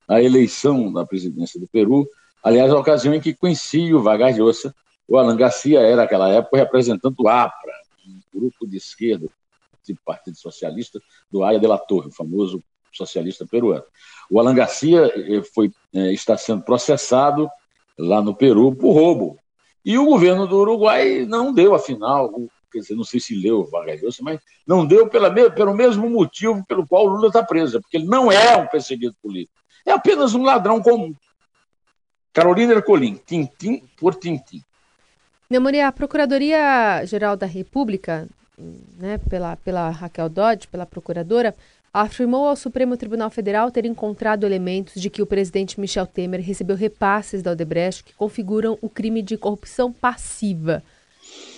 a 0.07 0.19
eleição 0.19 0.91
da 0.91 1.05
presidência 1.05 1.59
do 1.59 1.67
Peru, 1.67 2.09
aliás, 2.43 2.73
a 2.73 2.79
ocasião 2.79 3.13
em 3.13 3.21
que 3.21 3.35
conheci 3.35 3.93
o 3.93 4.01
Vargas 4.01 4.35
Llosa. 4.35 4.73
O 5.07 5.15
Alan 5.15 5.37
Garcia 5.37 5.79
era, 5.79 5.97
naquela 5.97 6.27
época, 6.27 6.57
representante 6.57 7.15
do 7.15 7.27
APRA, 7.27 7.71
um 8.07 8.39
grupo 8.39 8.65
de 8.65 8.77
esquerda, 8.77 9.29
do 9.87 9.99
Partido 10.03 10.37
Socialista, 10.37 10.99
do 11.29 11.43
Aya 11.43 11.59
de 11.59 11.67
la 11.67 11.77
Torre, 11.77 12.07
o 12.07 12.11
famoso 12.11 12.63
socialista 12.91 13.45
peruano. 13.45 13.83
O 14.27 14.39
Alan 14.39 14.55
Garcia 14.55 15.05
eh, 15.15 15.43
foi, 15.53 15.71
eh, 15.93 16.13
está 16.13 16.35
sendo 16.35 16.63
processado 16.63 17.47
lá 17.95 18.23
no 18.23 18.33
Peru 18.33 18.75
por 18.75 18.93
roubo. 18.93 19.37
E 19.85 19.99
o 19.99 20.05
governo 20.05 20.47
do 20.47 20.57
Uruguai 20.57 21.27
não 21.27 21.53
deu, 21.53 21.75
afinal, 21.75 22.33
quer 22.73 22.79
dizer, 22.79 22.95
não 22.95 23.03
sei 23.03 23.19
se 23.19 23.35
leu 23.35 23.63
Vargas 23.65 24.01
Llosa, 24.01 24.17
mas 24.21 24.39
não 24.67 24.85
deu 24.85 25.07
pela, 25.07 25.31
pelo 25.51 25.73
mesmo 25.73 26.09
motivo 26.09 26.65
pelo 26.67 26.85
qual 26.85 27.05
o 27.05 27.09
Lula 27.09 27.27
está 27.27 27.43
preso, 27.43 27.79
porque 27.79 27.97
ele 27.97 28.07
não 28.07 28.31
é 28.31 28.57
um 28.57 28.67
perseguido 28.67 29.15
político, 29.21 29.53
é 29.85 29.91
apenas 29.91 30.33
um 30.33 30.43
ladrão 30.43 30.81
comum. 30.81 31.13
Carolina 32.33 32.73
Ercolim, 32.73 33.19
tintim 33.25 33.83
por 33.95 34.15
tintim. 34.15 34.61
Neumani, 35.49 35.81
a 35.81 35.91
Procuradoria-Geral 35.91 37.37
da 37.37 37.45
República, 37.45 38.27
né, 38.97 39.19
pela, 39.29 39.55
pela 39.57 39.89
Raquel 39.91 40.27
Dodge, 40.27 40.67
pela 40.67 40.85
procuradora, 40.85 41.55
afirmou 41.93 42.47
ao 42.47 42.55
Supremo 42.55 42.97
Tribunal 42.97 43.29
Federal 43.29 43.69
ter 43.69 43.85
encontrado 43.85 44.45
elementos 44.45 44.99
de 44.99 45.11
que 45.11 45.21
o 45.21 45.27
presidente 45.27 45.79
Michel 45.79 46.07
Temer 46.07 46.41
recebeu 46.41 46.75
repasses 46.75 47.43
da 47.43 47.51
Odebrecht 47.51 48.03
que 48.03 48.13
configuram 48.13 48.79
o 48.81 48.89
crime 48.89 49.21
de 49.21 49.37
corrupção 49.37 49.93
passiva. 49.93 50.81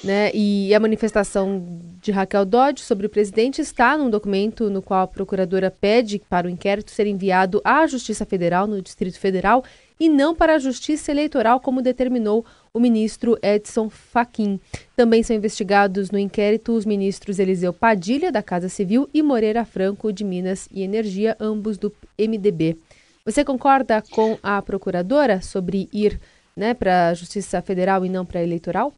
Né? 0.05 0.29
E 0.35 0.71
a 0.75 0.79
manifestação 0.79 1.65
de 1.99 2.11
Raquel 2.11 2.45
Dodge 2.45 2.83
sobre 2.83 3.07
o 3.07 3.09
presidente 3.09 3.59
está 3.59 3.97
num 3.97 4.07
documento 4.07 4.69
no 4.69 4.79
qual 4.79 5.01
a 5.01 5.07
procuradora 5.07 5.71
pede 5.71 6.21
para 6.29 6.45
o 6.45 6.49
inquérito 6.49 6.91
ser 6.91 7.07
enviado 7.07 7.59
à 7.63 7.87
Justiça 7.87 8.23
Federal, 8.23 8.67
no 8.67 8.83
Distrito 8.83 9.17
Federal, 9.17 9.63
e 9.99 10.07
não 10.07 10.35
para 10.35 10.53
a 10.53 10.59
Justiça 10.59 11.09
Eleitoral, 11.09 11.59
como 11.59 11.81
determinou 11.81 12.45
o 12.71 12.79
ministro 12.79 13.35
Edson 13.41 13.89
Fachin. 13.89 14.59
Também 14.95 15.23
são 15.23 15.35
investigados 15.35 16.11
no 16.11 16.19
inquérito 16.19 16.73
os 16.73 16.85
ministros 16.85 17.39
Eliseu 17.39 17.73
Padilha, 17.73 18.31
da 18.31 18.43
Casa 18.43 18.69
Civil, 18.69 19.09
e 19.11 19.23
Moreira 19.23 19.65
Franco, 19.65 20.13
de 20.13 20.23
Minas 20.23 20.69
e 20.71 20.83
Energia, 20.83 21.35
ambos 21.39 21.79
do 21.79 21.91
MDB. 22.19 22.77
Você 23.25 23.43
concorda 23.43 24.03
com 24.11 24.37
a 24.43 24.61
procuradora 24.61 25.41
sobre 25.41 25.89
ir 25.91 26.19
né, 26.55 26.75
para 26.75 27.07
a 27.07 27.13
Justiça 27.15 27.59
Federal 27.63 28.05
e 28.05 28.09
não 28.09 28.23
para 28.23 28.39
a 28.39 28.43
eleitoral? 28.43 28.93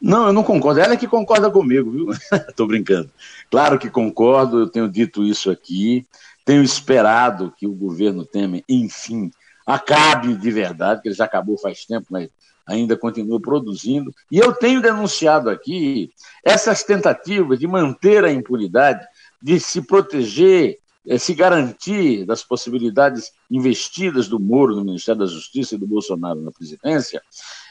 Não, 0.00 0.26
eu 0.26 0.32
não 0.32 0.42
concordo. 0.42 0.80
Ela 0.80 0.94
é 0.94 0.96
que 0.96 1.08
concorda 1.08 1.50
comigo, 1.50 1.90
viu? 1.90 2.10
Estou 2.48 2.66
brincando. 2.66 3.10
Claro 3.50 3.78
que 3.78 3.88
concordo, 3.88 4.60
eu 4.60 4.68
tenho 4.68 4.88
dito 4.88 5.24
isso 5.24 5.50
aqui. 5.50 6.06
Tenho 6.44 6.62
esperado 6.62 7.52
que 7.56 7.66
o 7.66 7.74
governo 7.74 8.24
Temer, 8.24 8.62
enfim, 8.68 9.30
acabe 9.66 10.34
de 10.36 10.50
verdade, 10.50 11.02
que 11.02 11.08
ele 11.08 11.14
já 11.14 11.24
acabou 11.24 11.58
faz 11.58 11.84
tempo, 11.84 12.06
mas 12.10 12.28
ainda 12.66 12.96
continua 12.96 13.40
produzindo. 13.40 14.14
E 14.30 14.38
eu 14.38 14.52
tenho 14.52 14.82
denunciado 14.82 15.48
aqui 15.48 16.10
essas 16.44 16.82
tentativas 16.82 17.58
de 17.58 17.66
manter 17.66 18.24
a 18.24 18.32
impunidade, 18.32 19.04
de 19.40 19.58
se 19.58 19.82
proteger, 19.82 20.78
eh, 21.06 21.18
se 21.18 21.34
garantir 21.34 22.24
das 22.24 22.42
possibilidades 22.42 23.32
investidas 23.50 24.28
do 24.28 24.40
Moro 24.40 24.74
no 24.74 24.84
Ministério 24.84 25.20
da 25.20 25.26
Justiça 25.26 25.74
e 25.74 25.78
do 25.78 25.86
Bolsonaro 25.86 26.40
na 26.40 26.50
presidência, 26.50 27.22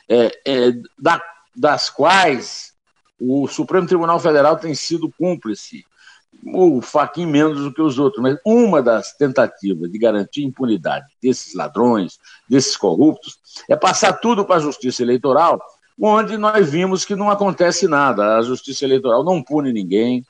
é, 0.07 0.31
é, 0.45 0.71
da 0.97 1.21
das 1.55 1.89
quais 1.89 2.73
o 3.19 3.47
Supremo 3.47 3.87
Tribunal 3.87 4.19
Federal 4.19 4.57
tem 4.57 4.75
sido 4.75 5.11
cúmplice, 5.17 5.85
o 6.53 6.81
Faquin 6.81 7.25
menos 7.25 7.63
do 7.63 7.73
que 7.73 7.81
os 7.81 7.97
outros, 7.97 8.21
mas 8.21 8.37
uma 8.45 8.81
das 8.81 9.13
tentativas 9.13 9.89
de 9.89 9.97
garantir 9.97 10.43
impunidade 10.43 11.05
desses 11.21 11.55
ladrões, 11.55 12.19
desses 12.47 12.75
corruptos, 12.75 13.37
é 13.69 13.75
passar 13.75 14.13
tudo 14.13 14.45
para 14.45 14.57
a 14.57 14.59
Justiça 14.59 15.01
Eleitoral, 15.01 15.59
onde 15.99 16.37
nós 16.37 16.69
vimos 16.69 17.05
que 17.05 17.15
não 17.15 17.29
acontece 17.29 17.87
nada. 17.87 18.37
A 18.37 18.41
Justiça 18.41 18.83
Eleitoral 18.83 19.23
não 19.23 19.41
pune 19.41 19.71
ninguém, 19.71 20.25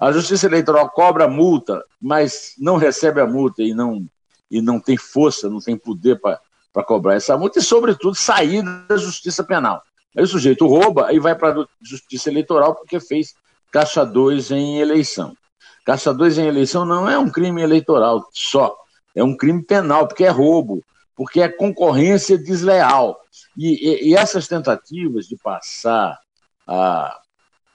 a 0.00 0.12
Justiça 0.12 0.46
Eleitoral 0.46 0.88
cobra 0.90 1.26
multa, 1.26 1.84
mas 2.00 2.54
não 2.56 2.76
recebe 2.76 3.20
a 3.20 3.26
multa 3.26 3.62
e 3.62 3.74
não, 3.74 4.06
e 4.50 4.62
não 4.62 4.78
tem 4.78 4.96
força, 4.96 5.50
não 5.50 5.58
tem 5.58 5.76
poder 5.76 6.20
para 6.20 6.84
cobrar 6.84 7.16
essa 7.16 7.36
multa, 7.36 7.58
e, 7.58 7.62
sobretudo, 7.62 8.14
sair 8.14 8.62
da 8.88 8.96
Justiça 8.96 9.42
Penal. 9.42 9.82
Aí 10.16 10.24
o 10.24 10.26
sujeito 10.26 10.66
rouba 10.66 11.12
e 11.12 11.18
vai 11.18 11.34
para 11.34 11.60
a 11.60 11.66
justiça 11.82 12.30
eleitoral 12.30 12.74
porque 12.74 12.98
fez 13.00 13.34
caixa 13.70 14.04
2 14.04 14.50
em 14.50 14.80
eleição. 14.80 15.36
Caixa 15.84 16.12
2 16.12 16.38
em 16.38 16.46
eleição 16.46 16.84
não 16.84 17.08
é 17.08 17.18
um 17.18 17.30
crime 17.30 17.62
eleitoral 17.62 18.28
só, 18.32 18.76
é 19.14 19.22
um 19.22 19.36
crime 19.36 19.62
penal, 19.62 20.06
porque 20.06 20.24
é 20.24 20.30
roubo. 20.30 20.82
porque 21.14 21.40
é 21.40 21.48
concorrência 21.48 22.38
desleal. 22.38 23.20
E, 23.56 23.88
e, 23.88 24.10
e 24.10 24.14
essas 24.14 24.46
tentativas 24.46 25.26
de 25.26 25.36
passar 25.36 26.16
a, 26.64 27.20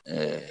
é, 0.08 0.50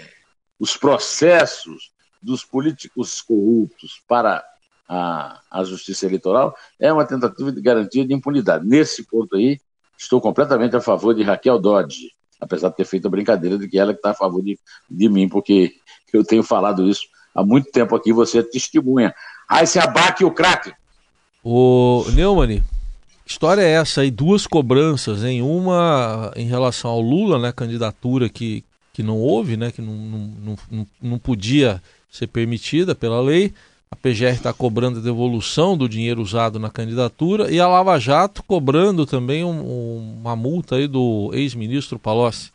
os 0.61 0.77
processos 0.77 1.91
dos 2.21 2.45
políticos 2.45 3.23
corruptos 3.23 4.03
para 4.07 4.45
a, 4.87 5.41
a 5.51 5.65
justiça 5.65 6.05
eleitoral 6.05 6.55
é 6.79 6.93
uma 6.93 7.07
tentativa 7.07 7.51
de 7.51 7.63
garantia 7.63 8.07
de 8.07 8.13
impunidade. 8.13 8.67
Nesse 8.67 9.05
ponto 9.05 9.37
aí, 9.37 9.59
estou 10.03 10.21
completamente 10.21 10.77
a 10.77 10.81
favor 10.81 11.15
de 11.15 11.23
Raquel 11.23 11.59
Dodge, 11.59 12.11
apesar 12.41 12.71
de 12.71 12.77
ter 12.77 12.85
feito 12.85 13.07
a 13.07 13.11
brincadeira 13.11 13.57
de 13.57 13.69
que 13.69 13.79
ela 13.79 13.93
está 13.93 14.11
a 14.11 14.15
favor 14.15 14.43
de, 14.43 14.59
de 14.91 15.09
mim, 15.09 15.29
porque 15.29 15.73
eu 16.13 16.25
tenho 16.25 16.43
falado 16.43 16.89
isso 16.89 17.05
há 17.35 17.45
muito 17.45 17.71
tempo 17.71 17.95
aqui, 17.95 18.13
você 18.13 18.39
é 18.39 18.43
testemunha. 18.43 19.15
Aí 19.49 19.67
se 19.67 19.79
abaque 19.79 20.25
o 20.25 20.31
craque. 20.31 20.73
O 21.43 22.05
Neumann, 22.15 22.63
história 23.27 23.63
é 23.63 23.73
essa 23.73 24.03
aí? 24.03 24.11
Duas 24.11 24.47
cobranças, 24.47 25.25
em 25.25 25.41
uma 25.41 26.33
em 26.37 26.47
relação 26.47 26.91
ao 26.91 27.01
Lula, 27.01 27.39
né, 27.39 27.53
candidatura 27.53 28.29
que, 28.29 28.65
que 28.93 29.03
não 29.03 29.19
houve, 29.19 29.57
né, 29.57 29.71
que 29.71 29.81
não, 29.81 29.95
não, 29.95 30.57
não, 30.71 30.87
não 31.01 31.19
podia 31.19 31.83
ser 32.11 32.27
permitida 32.27 32.95
pela 32.95 33.21
lei. 33.21 33.55
A 33.93 33.97
PGR 33.97 34.33
está 34.33 34.55
cobrando 34.55 35.01
a 35.01 35.03
devolução 35.03 35.77
do 35.77 35.87
dinheiro 35.87 36.23
usado 36.23 36.59
na 36.59 36.71
candidatura 36.71 37.53
e 37.53 37.61
a 37.61 37.69
Lava 37.69 37.99
Jato 37.99 38.43
cobrando 38.43 39.05
também 39.05 39.45
um, 39.45 39.51
um, 39.51 40.19
uma 40.19 40.35
multa 40.35 40.77
aí 40.77 40.89
do 40.89 41.31
ex-ministro 41.35 41.99
Palocci. 41.99 42.51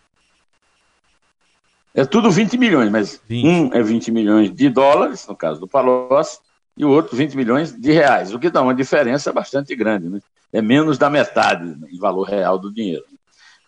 É 1.94 2.04
tudo 2.06 2.32
20 2.32 2.58
milhões, 2.58 2.90
mas 2.90 3.22
20. 3.30 3.46
um 3.46 3.72
é 3.72 3.84
20 3.84 4.12
milhões 4.12 4.52
de 4.52 4.68
dólares, 4.68 5.28
no 5.28 5.36
caso 5.36 5.60
do 5.60 5.68
Palocci, 5.68 6.40
e 6.76 6.84
o 6.84 6.90
outro 6.90 7.16
20 7.16 7.38
milhões 7.38 7.72
de 7.72 7.92
reais, 7.92 8.34
o 8.34 8.40
que 8.40 8.50
dá 8.50 8.64
uma 8.64 8.74
diferença 8.74 9.32
bastante 9.32 9.76
grande, 9.76 10.10
né? 10.10 10.20
É 10.52 10.60
menos 10.60 10.98
da 10.98 11.08
metade 11.08 11.78
em 11.88 12.00
valor 12.00 12.24
real 12.24 12.58
do 12.58 12.74
dinheiro. 12.74 13.06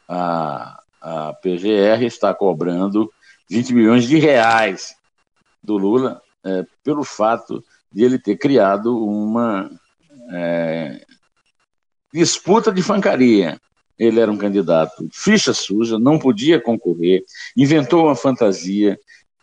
A, 0.08 0.82
a 1.00 1.34
PGR 1.34 2.04
está 2.04 2.34
cobrando 2.34 3.14
20 3.48 3.76
milhões 3.76 4.08
de 4.08 4.18
reais 4.18 4.96
do 5.64 5.78
Lula 5.78 6.20
é, 6.44 6.66
pelo 6.84 7.04
fato 7.04 7.64
de 7.92 8.04
ele 8.04 8.20
ter 8.20 8.38
criado 8.38 9.04
uma 9.04 9.70
é, 10.32 11.06
disputa 12.14 12.72
de 12.72 12.82
fancaria. 12.82 13.60
Ele 13.98 14.20
era 14.20 14.32
um 14.32 14.38
candidato 14.38 15.10
ficha 15.12 15.54
suja, 15.54 16.00
não 16.00 16.18
podia 16.18 16.60
concorrer, 16.60 17.24
inventou 17.58 18.06
uma 18.06 18.16
fantasia, 18.16 18.98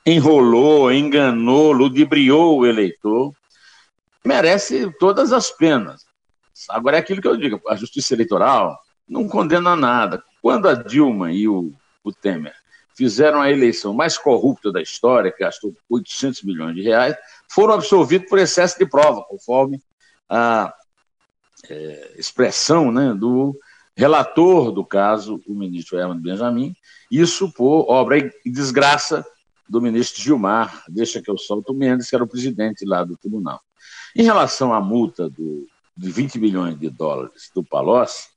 enrolou, 0.04 0.90
enganou, 0.90 1.72
ludibriou 1.72 2.58
o 2.58 2.66
eleitor, 2.66 3.34
merece 4.24 4.90
todas 4.98 5.32
as 5.32 5.50
penas. 5.50 6.06
Agora 6.70 6.96
é 6.96 7.00
aquilo 7.00 7.20
que 7.20 7.28
eu 7.28 7.36
digo, 7.36 7.60
a 7.68 7.76
justiça 7.76 8.14
eleitoral 8.14 8.78
não 9.06 9.28
condena 9.28 9.76
nada. 9.76 10.22
Quando 10.40 10.68
a 10.68 10.74
Dilma 10.74 11.32
e 11.32 11.46
o, 11.46 11.72
o 12.02 12.12
Temer 12.12 12.54
fizeram 12.96 13.40
a 13.40 13.50
eleição 13.50 13.92
mais 13.92 14.16
corrupta 14.16 14.72
da 14.72 14.80
história, 14.80 15.30
que 15.30 15.44
gastou 15.44 15.74
800 15.90 16.42
milhões 16.42 16.74
de 16.74 16.82
reais, 16.82 17.14
foram 17.48 17.74
absolvidos 17.74 18.28
por 18.28 18.38
excesso 18.38 18.78
de 18.78 18.86
prova, 18.86 19.22
conforme 19.28 19.80
a 20.28 20.72
é, 21.68 22.14
expressão 22.16 22.90
né, 22.90 23.12
do 23.14 23.54
relator 23.94 24.72
do 24.72 24.84
caso, 24.84 25.40
o 25.46 25.54
ministro 25.54 25.98
Herman 25.98 26.20
Benjamin, 26.20 26.74
isso 27.10 27.52
por 27.52 27.90
obra 27.90 28.18
e 28.18 28.50
desgraça 28.50 29.24
do 29.68 29.80
ministro 29.80 30.22
Gilmar, 30.22 30.84
deixa 30.88 31.20
que 31.20 31.30
eu 31.30 31.36
solto 31.36 31.74
Mendes, 31.74 32.08
que 32.08 32.14
era 32.14 32.24
o 32.24 32.28
presidente 32.28 32.84
lá 32.84 33.04
do 33.04 33.16
tribunal. 33.16 33.60
Em 34.14 34.22
relação 34.22 34.72
à 34.72 34.80
multa 34.80 35.28
do, 35.28 35.66
de 35.96 36.10
20 36.10 36.38
milhões 36.38 36.78
de 36.78 36.88
dólares 36.88 37.50
do 37.54 37.64
Palocci, 37.64 38.28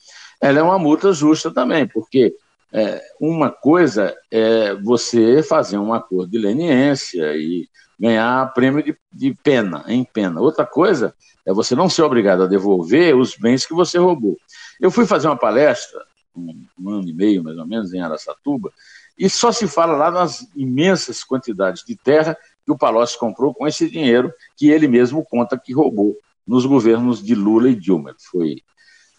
ela 0.42 0.60
é 0.60 0.62
uma 0.64 0.80
multa 0.80 1.12
justa 1.14 1.52
também, 1.52 1.88
porque 1.88 2.36
é, 2.72 3.02
uma 3.20 3.50
coisa 3.50 4.16
é 4.30 4.76
você 4.76 5.42
fazer 5.42 5.78
um 5.78 5.94
acordo 5.94 6.32
de 6.32 6.38
leniência 6.38 7.36
e 7.36 7.68
ganhar 8.00 8.54
prêmio 8.54 8.84
de, 8.84 8.96
de, 9.12 9.34
pena, 9.44 9.84
em 9.88 10.04
pena. 10.04 10.40
Outra 10.40 10.66
coisa 10.66 11.14
é 11.46 11.52
você 11.52 11.76
não 11.76 11.90
ser 11.90 12.04
obrigado 12.04 12.44
a 12.44 12.48
devolver 12.48 13.16
os 13.16 13.36
bens 13.36 13.66
que 13.66 13.74
você 13.74 13.98
roubou. 13.98 14.38
Eu 14.80 14.92
fui 14.92 15.06
fazer 15.06 15.28
uma 15.28 15.36
palestra, 15.36 16.00
um, 16.36 16.64
um 16.80 16.90
ano 16.90 17.10
e 17.10 17.14
meio 17.14 17.44
mais 17.44 17.58
ou 17.58 17.68
menos, 17.68 17.94
em 17.94 18.00
Aracatuba, 18.00 18.72
e 19.18 19.30
só 19.30 19.52
se 19.52 19.68
fala 19.68 19.98
lá 19.98 20.10
nas 20.10 20.48
imensas 20.56 21.24
quantidades 21.24 21.84
de 21.84 21.96
terra 21.96 22.38
que 22.66 22.72
o 22.72 22.78
Palocci 22.78 23.20
comprou 23.20 23.54
com 23.54 23.68
esse 23.68 23.90
dinheiro 23.90 24.32
que 24.56 24.70
ele 24.70 24.88
mesmo 24.88 25.26
conta 25.26 25.58
que 25.58 25.74
roubou 25.74 26.16
nos 26.48 26.66
governos 26.66 27.22
de 27.22 27.36
Lula 27.36 27.70
e 27.70 27.76
Dilma. 27.76 28.16
Foi 28.32 28.58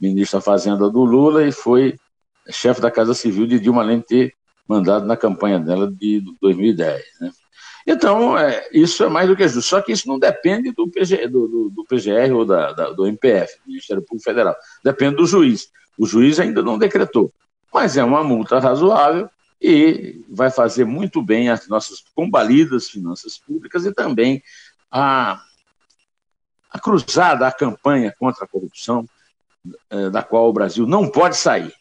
ministro 0.01 0.38
da 0.38 0.42
Fazenda 0.42 0.88
do 0.88 1.05
Lula 1.05 1.46
e 1.46 1.53
foi 1.53 1.98
chefe 2.48 2.81
da 2.81 2.90
Casa 2.90 3.14
Civil 3.14 3.46
de 3.46 3.59
Dilma, 3.59 3.87
de 3.87 4.03
ter 4.03 4.35
mandado 4.68 5.05
na 5.05 5.16
campanha 5.16 5.59
dela 5.59 5.90
de 5.90 6.22
2010. 6.40 7.03
Né? 7.20 7.31
Então, 7.87 8.38
é, 8.38 8.68
isso 8.72 9.03
é 9.03 9.09
mais 9.09 9.29
do 9.29 9.37
que 9.37 9.46
justo. 9.48 9.68
Só 9.68 9.81
que 9.81 9.92
isso 9.92 10.07
não 10.07 10.18
depende 10.18 10.72
do, 10.72 10.88
PG, 10.88 11.29
do, 11.29 11.48
do, 11.48 11.70
do 11.70 11.85
PGR 11.85 12.33
ou 12.33 12.44
da, 12.44 12.72
da, 12.72 12.90
do 12.90 13.07
MPF, 13.07 13.59
do 13.61 13.68
Ministério 13.68 14.03
Público 14.03 14.24
Federal. 14.24 14.55
Depende 14.85 15.16
do 15.16 15.26
juiz. 15.26 15.68
O 15.98 16.07
juiz 16.07 16.38
ainda 16.38 16.62
não 16.62 16.79
decretou. 16.79 17.33
Mas 17.72 17.96
é 17.96 18.05
uma 18.05 18.22
multa 18.22 18.59
razoável 18.59 19.29
e 19.61 20.24
vai 20.29 20.50
fazer 20.50 20.85
muito 20.85 21.20
bem 21.20 21.50
as 21.50 21.68
nossas 21.68 22.03
combalidas 22.14 22.88
finanças 22.88 23.37
públicas 23.38 23.85
e 23.85 23.92
também 23.92 24.42
a, 24.90 25.40
a 26.70 26.79
cruzada, 26.79 27.46
a 27.46 27.53
campanha 27.53 28.14
contra 28.18 28.44
a 28.44 28.48
corrupção, 28.48 29.05
é, 29.90 30.11
da 30.11 30.22
qual 30.22 30.48
o 30.48 30.53
Brasil 30.53 30.87
não 30.87 31.09
pode 31.09 31.37
sair. 31.37 31.74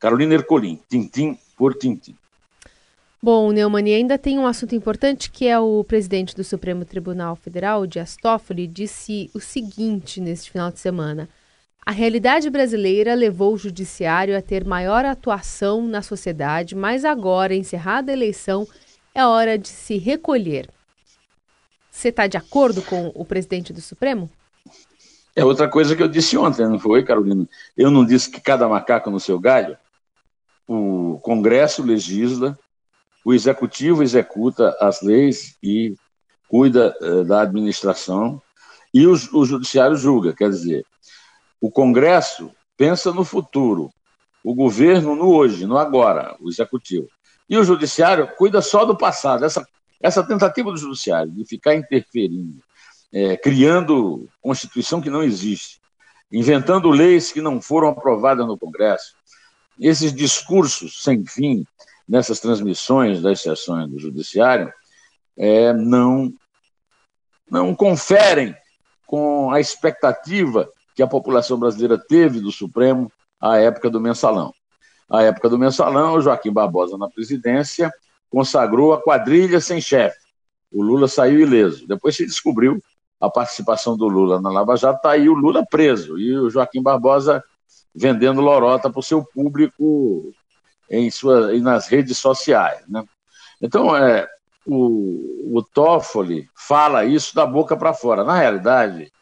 Carolina 0.00 0.34
Ercolim, 0.34 0.80
tintim 0.88 1.38
por 1.56 1.74
tintim. 1.74 2.16
Bom, 3.22 3.52
Neumann, 3.52 3.94
ainda 3.94 4.16
tem 4.16 4.38
um 4.38 4.46
assunto 4.46 4.74
importante 4.74 5.30
que 5.30 5.46
é 5.46 5.58
o 5.58 5.84
presidente 5.84 6.34
do 6.34 6.42
Supremo 6.42 6.86
Tribunal 6.86 7.36
Federal, 7.36 7.86
Dias 7.86 8.16
Toffoli, 8.16 8.66
disse 8.66 9.30
o 9.34 9.40
seguinte 9.40 10.22
neste 10.22 10.50
final 10.50 10.72
de 10.72 10.80
semana. 10.80 11.28
A 11.84 11.90
realidade 11.90 12.48
brasileira 12.48 13.14
levou 13.14 13.52
o 13.52 13.58
judiciário 13.58 14.34
a 14.36 14.40
ter 14.40 14.64
maior 14.64 15.04
atuação 15.04 15.86
na 15.86 16.00
sociedade, 16.00 16.74
mas 16.74 17.04
agora, 17.04 17.54
encerrada 17.54 18.10
a 18.10 18.14
eleição, 18.14 18.66
é 19.14 19.26
hora 19.26 19.58
de 19.58 19.68
se 19.68 19.98
recolher. 19.98 20.70
Você 21.90 22.08
está 22.08 22.26
de 22.26 22.38
acordo 22.38 22.80
com 22.80 23.12
o 23.14 23.24
presidente 23.24 23.70
do 23.70 23.82
Supremo? 23.82 24.30
É 25.36 25.44
outra 25.44 25.68
coisa 25.68 25.94
que 25.94 26.02
eu 26.02 26.08
disse 26.08 26.38
ontem, 26.38 26.66
não 26.66 26.78
foi, 26.78 27.02
Carolina? 27.02 27.46
Eu 27.76 27.90
não 27.90 28.04
disse 28.04 28.30
que 28.30 28.40
cada 28.40 28.66
macaco 28.66 29.10
no 29.10 29.20
seu 29.20 29.38
galho? 29.38 29.76
O 30.72 31.18
Congresso 31.18 31.82
legisla, 31.82 32.56
o 33.24 33.34
Executivo 33.34 34.04
executa 34.04 34.76
as 34.80 35.02
leis 35.02 35.56
e 35.60 35.96
cuida 36.48 36.94
eh, 37.02 37.24
da 37.24 37.42
administração, 37.42 38.40
e 38.94 39.04
o, 39.04 39.12
o 39.32 39.44
Judiciário 39.44 39.96
julga. 39.96 40.32
Quer 40.32 40.48
dizer, 40.48 40.86
o 41.60 41.72
Congresso 41.72 42.52
pensa 42.76 43.12
no 43.12 43.24
futuro, 43.24 43.90
o 44.44 44.54
governo 44.54 45.16
no 45.16 45.34
hoje, 45.34 45.66
no 45.66 45.76
agora, 45.76 46.36
o 46.40 46.48
Executivo. 46.48 47.08
E 47.48 47.58
o 47.58 47.64
Judiciário 47.64 48.28
cuida 48.36 48.62
só 48.62 48.84
do 48.84 48.96
passado. 48.96 49.44
Essa, 49.44 49.66
essa 50.00 50.22
tentativa 50.22 50.70
do 50.70 50.78
Judiciário 50.78 51.32
de 51.32 51.44
ficar 51.44 51.74
interferindo, 51.74 52.62
é, 53.12 53.36
criando 53.36 54.28
Constituição 54.40 55.00
que 55.00 55.10
não 55.10 55.24
existe, 55.24 55.80
inventando 56.30 56.90
leis 56.90 57.32
que 57.32 57.40
não 57.40 57.60
foram 57.60 57.88
aprovadas 57.88 58.46
no 58.46 58.56
Congresso, 58.56 59.16
esses 59.80 60.12
discursos 60.12 61.02
sem 61.02 61.24
fim 61.24 61.64
nessas 62.06 62.38
transmissões 62.38 63.22
das 63.22 63.40
sessões 63.40 63.88
do 63.88 63.98
Judiciário 63.98 64.72
é, 65.36 65.72
não, 65.72 66.32
não 67.50 67.74
conferem 67.74 68.54
com 69.06 69.50
a 69.50 69.58
expectativa 69.58 70.70
que 70.94 71.02
a 71.02 71.06
população 71.06 71.58
brasileira 71.58 71.98
teve 71.98 72.40
do 72.40 72.52
Supremo 72.52 73.10
à 73.40 73.56
época 73.56 73.88
do 73.88 74.00
mensalão. 74.00 74.52
À 75.08 75.22
época 75.22 75.48
do 75.48 75.58
mensalão, 75.58 76.20
Joaquim 76.20 76.52
Barbosa, 76.52 76.98
na 76.98 77.08
presidência, 77.08 77.90
consagrou 78.28 78.92
a 78.92 79.02
quadrilha 79.02 79.60
sem 79.60 79.80
chefe. 79.80 80.18
O 80.70 80.82
Lula 80.82 81.08
saiu 81.08 81.40
ileso. 81.40 81.86
Depois 81.88 82.16
se 82.16 82.26
descobriu 82.26 82.80
a 83.20 83.28
participação 83.28 83.96
do 83.96 84.06
Lula 84.06 84.40
na 84.40 84.50
Lava 84.50 84.76
Jato, 84.76 84.96
está 84.96 85.10
aí 85.10 85.28
o 85.28 85.34
Lula 85.34 85.64
preso 85.68 86.18
e 86.18 86.36
o 86.38 86.48
Joaquim 86.48 86.82
Barbosa 86.82 87.42
vendendo 87.94 88.40
lorota 88.40 88.90
para 88.90 89.00
o 89.00 89.02
seu 89.02 89.24
público 89.24 90.32
em 90.90 91.10
sua, 91.10 91.52
nas 91.60 91.88
redes 91.88 92.18
sociais. 92.18 92.82
Né? 92.88 93.04
Então, 93.60 93.96
é, 93.96 94.28
o, 94.66 95.58
o 95.58 95.62
Toffoli 95.62 96.48
fala 96.54 97.04
isso 97.04 97.34
da 97.34 97.46
boca 97.46 97.76
para 97.76 97.94
fora. 97.94 98.24
Na 98.24 98.36
realidade, 98.36 99.12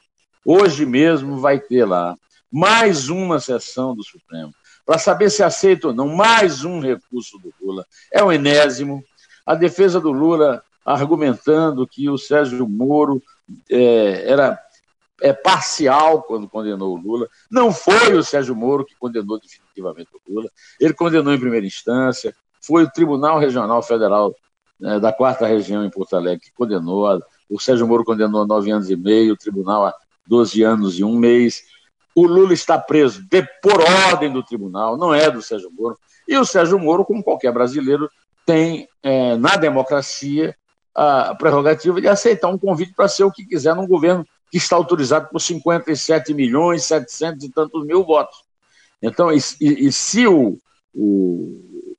hoje 0.44 0.86
mesmo 0.86 1.38
vai 1.38 1.58
ter 1.58 1.84
lá 1.84 2.16
mais 2.50 3.08
uma 3.08 3.38
sessão 3.38 3.94
do 3.94 4.02
Supremo 4.02 4.52
para 4.84 4.98
saber 4.98 5.30
se 5.30 5.42
aceita 5.42 5.88
ou 5.88 5.94
não 5.94 6.08
mais 6.08 6.64
um 6.64 6.80
recurso 6.80 7.38
do 7.38 7.52
Lula. 7.60 7.84
É 8.10 8.24
o 8.24 8.32
enésimo. 8.32 9.04
A 9.44 9.54
defesa 9.54 10.00
do 10.00 10.10
Lula 10.10 10.62
argumentando 10.84 11.86
que 11.86 12.08
o 12.08 12.16
Sérgio 12.16 12.66
Moro 12.66 13.22
é, 13.70 14.30
era 14.30 14.58
é, 15.20 15.32
parcial 15.32 16.22
quando 16.22 16.48
condenou 16.48 16.94
o 16.94 17.00
Lula. 17.00 17.28
Não 17.50 17.72
foi 17.72 18.14
o 18.14 18.22
Sérgio 18.22 18.54
Moro 18.54 18.84
que 18.84 18.94
condenou 18.96 19.38
definitivamente 19.40 20.10
o 20.14 20.32
Lula. 20.32 20.48
Ele 20.80 20.94
condenou 20.94 21.32
em 21.32 21.40
primeira 21.40 21.66
instância. 21.66 22.34
Foi 22.60 22.84
o 22.84 22.90
Tribunal 22.90 23.38
Regional 23.38 23.82
Federal 23.82 24.34
né, 24.78 25.00
da 25.00 25.12
Quarta 25.12 25.46
Região 25.46 25.84
em 25.84 25.90
Porto 25.90 26.16
Alegre 26.16 26.44
que 26.46 26.52
condenou. 26.52 27.20
O 27.48 27.58
Sérgio 27.58 27.86
Moro 27.86 28.04
condenou 28.04 28.42
a 28.42 28.46
nove 28.46 28.70
anos 28.70 28.90
e 28.90 28.96
meio, 28.96 29.34
o 29.34 29.36
Tribunal 29.36 29.86
a 29.86 29.94
12 30.26 30.62
anos 30.62 30.98
e 30.98 31.04
um 31.04 31.16
mês. 31.16 31.62
O 32.14 32.26
Lula 32.26 32.52
está 32.52 32.78
preso 32.78 33.22
de, 33.28 33.42
por 33.62 33.80
ordem 34.10 34.32
do 34.32 34.42
tribunal, 34.42 34.96
não 34.96 35.14
é 35.14 35.30
do 35.30 35.40
Sérgio 35.40 35.70
Moro. 35.70 35.98
E 36.26 36.36
o 36.36 36.44
Sérgio 36.44 36.78
Moro, 36.78 37.04
como 37.04 37.22
qualquer 37.22 37.52
brasileiro, 37.52 38.10
tem 38.44 38.88
é, 39.02 39.36
na 39.36 39.56
democracia 39.56 40.54
a 40.94 41.34
prerrogativa 41.34 42.00
de 42.00 42.08
aceitar 42.08 42.48
um 42.48 42.58
convite 42.58 42.92
para 42.92 43.06
ser 43.08 43.22
o 43.22 43.30
que 43.30 43.46
quiser 43.46 43.74
num 43.74 43.86
governo 43.86 44.26
que 44.50 44.56
está 44.56 44.76
autorizado 44.76 45.28
por 45.28 45.40
57 45.40 46.32
milhões, 46.34 46.84
700 46.84 47.44
e 47.44 47.50
tantos 47.50 47.84
mil 47.86 48.04
votos. 48.04 48.38
Então, 49.02 49.32
e, 49.32 49.38
e 49.60 49.92
se 49.92 50.26
o, 50.26 50.58
o, 50.94 51.96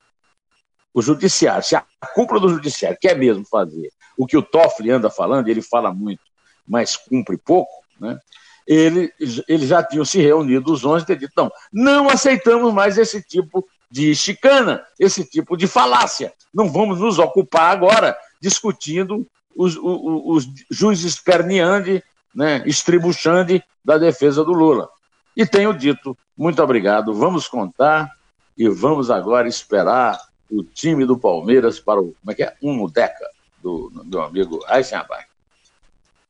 o 0.94 1.02
judiciário, 1.02 1.64
se 1.64 1.76
a 1.76 1.84
cúpula 2.14 2.40
do 2.40 2.50
judiciário 2.50 2.98
quer 3.00 3.18
mesmo 3.18 3.46
fazer 3.46 3.92
o 4.18 4.28
que 4.28 4.36
o 4.36 4.42
Toffoli 4.42 4.92
anda 4.92 5.10
falando, 5.10 5.48
ele 5.48 5.62
fala 5.62 5.94
muito, 5.94 6.22
mas 6.68 6.98
cumpre 6.98 7.38
pouco, 7.38 7.72
né? 8.00 8.20
Ele, 8.68 9.12
eles 9.48 9.68
já 9.68 9.82
tinham 9.82 10.06
se 10.06 10.20
reunido 10.20 10.72
os 10.72 10.86
11 10.86 11.06
e 11.10 11.16
dito, 11.16 11.34
não, 11.36 11.52
não 11.74 12.10
aceitamos 12.10 12.72
mais 12.72 13.00
esse 13.00 13.20
tipo 13.20 13.68
de 13.90 14.14
chicana, 14.14 14.86
esse 15.00 15.26
tipo 15.26 15.58
de 15.58 15.66
falácia. 15.66 16.32
Não 16.54 16.72
vamos 16.72 17.00
nos 17.00 17.18
ocupar 17.18 17.72
agora 17.72 18.16
discutindo 18.40 19.26
os, 19.56 19.76
os, 19.76 20.46
os 20.46 20.50
juízes 20.70 21.20
perneando, 21.20 22.02
né, 22.34 22.64
estribuchando 22.66 23.62
da 23.84 23.98
defesa 23.98 24.44
do 24.44 24.54
Lula. 24.54 24.90
E 25.36 25.46
tenho 25.46 25.74
dito, 25.74 26.18
muito 26.38 26.62
obrigado, 26.62 27.14
vamos 27.14 27.48
contar 27.48 28.12
e 28.58 28.68
vamos 28.68 29.10
agora 29.10 29.48
esperar 29.48 30.20
o 30.50 30.64
time 30.64 31.06
do 31.06 31.18
Palmeiras 31.18 31.80
para 31.80 32.00
o, 32.00 32.14
como 32.20 32.32
é 32.32 32.34
que 32.34 32.44
é? 32.44 32.56
Um 32.62 32.74
Mudeca, 32.74 33.26
do, 33.62 33.90
do 34.06 34.20
amigo 34.20 34.64
Aysen 34.68 34.98
Abai. 34.98 35.26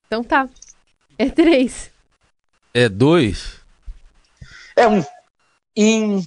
Então 0.05 0.23
tá. 0.23 0.47
É 1.17 1.29
três. 1.29 1.91
É 2.73 2.87
dois? 2.87 3.59
É 4.75 4.87
um. 4.87 5.03
In 5.75 6.25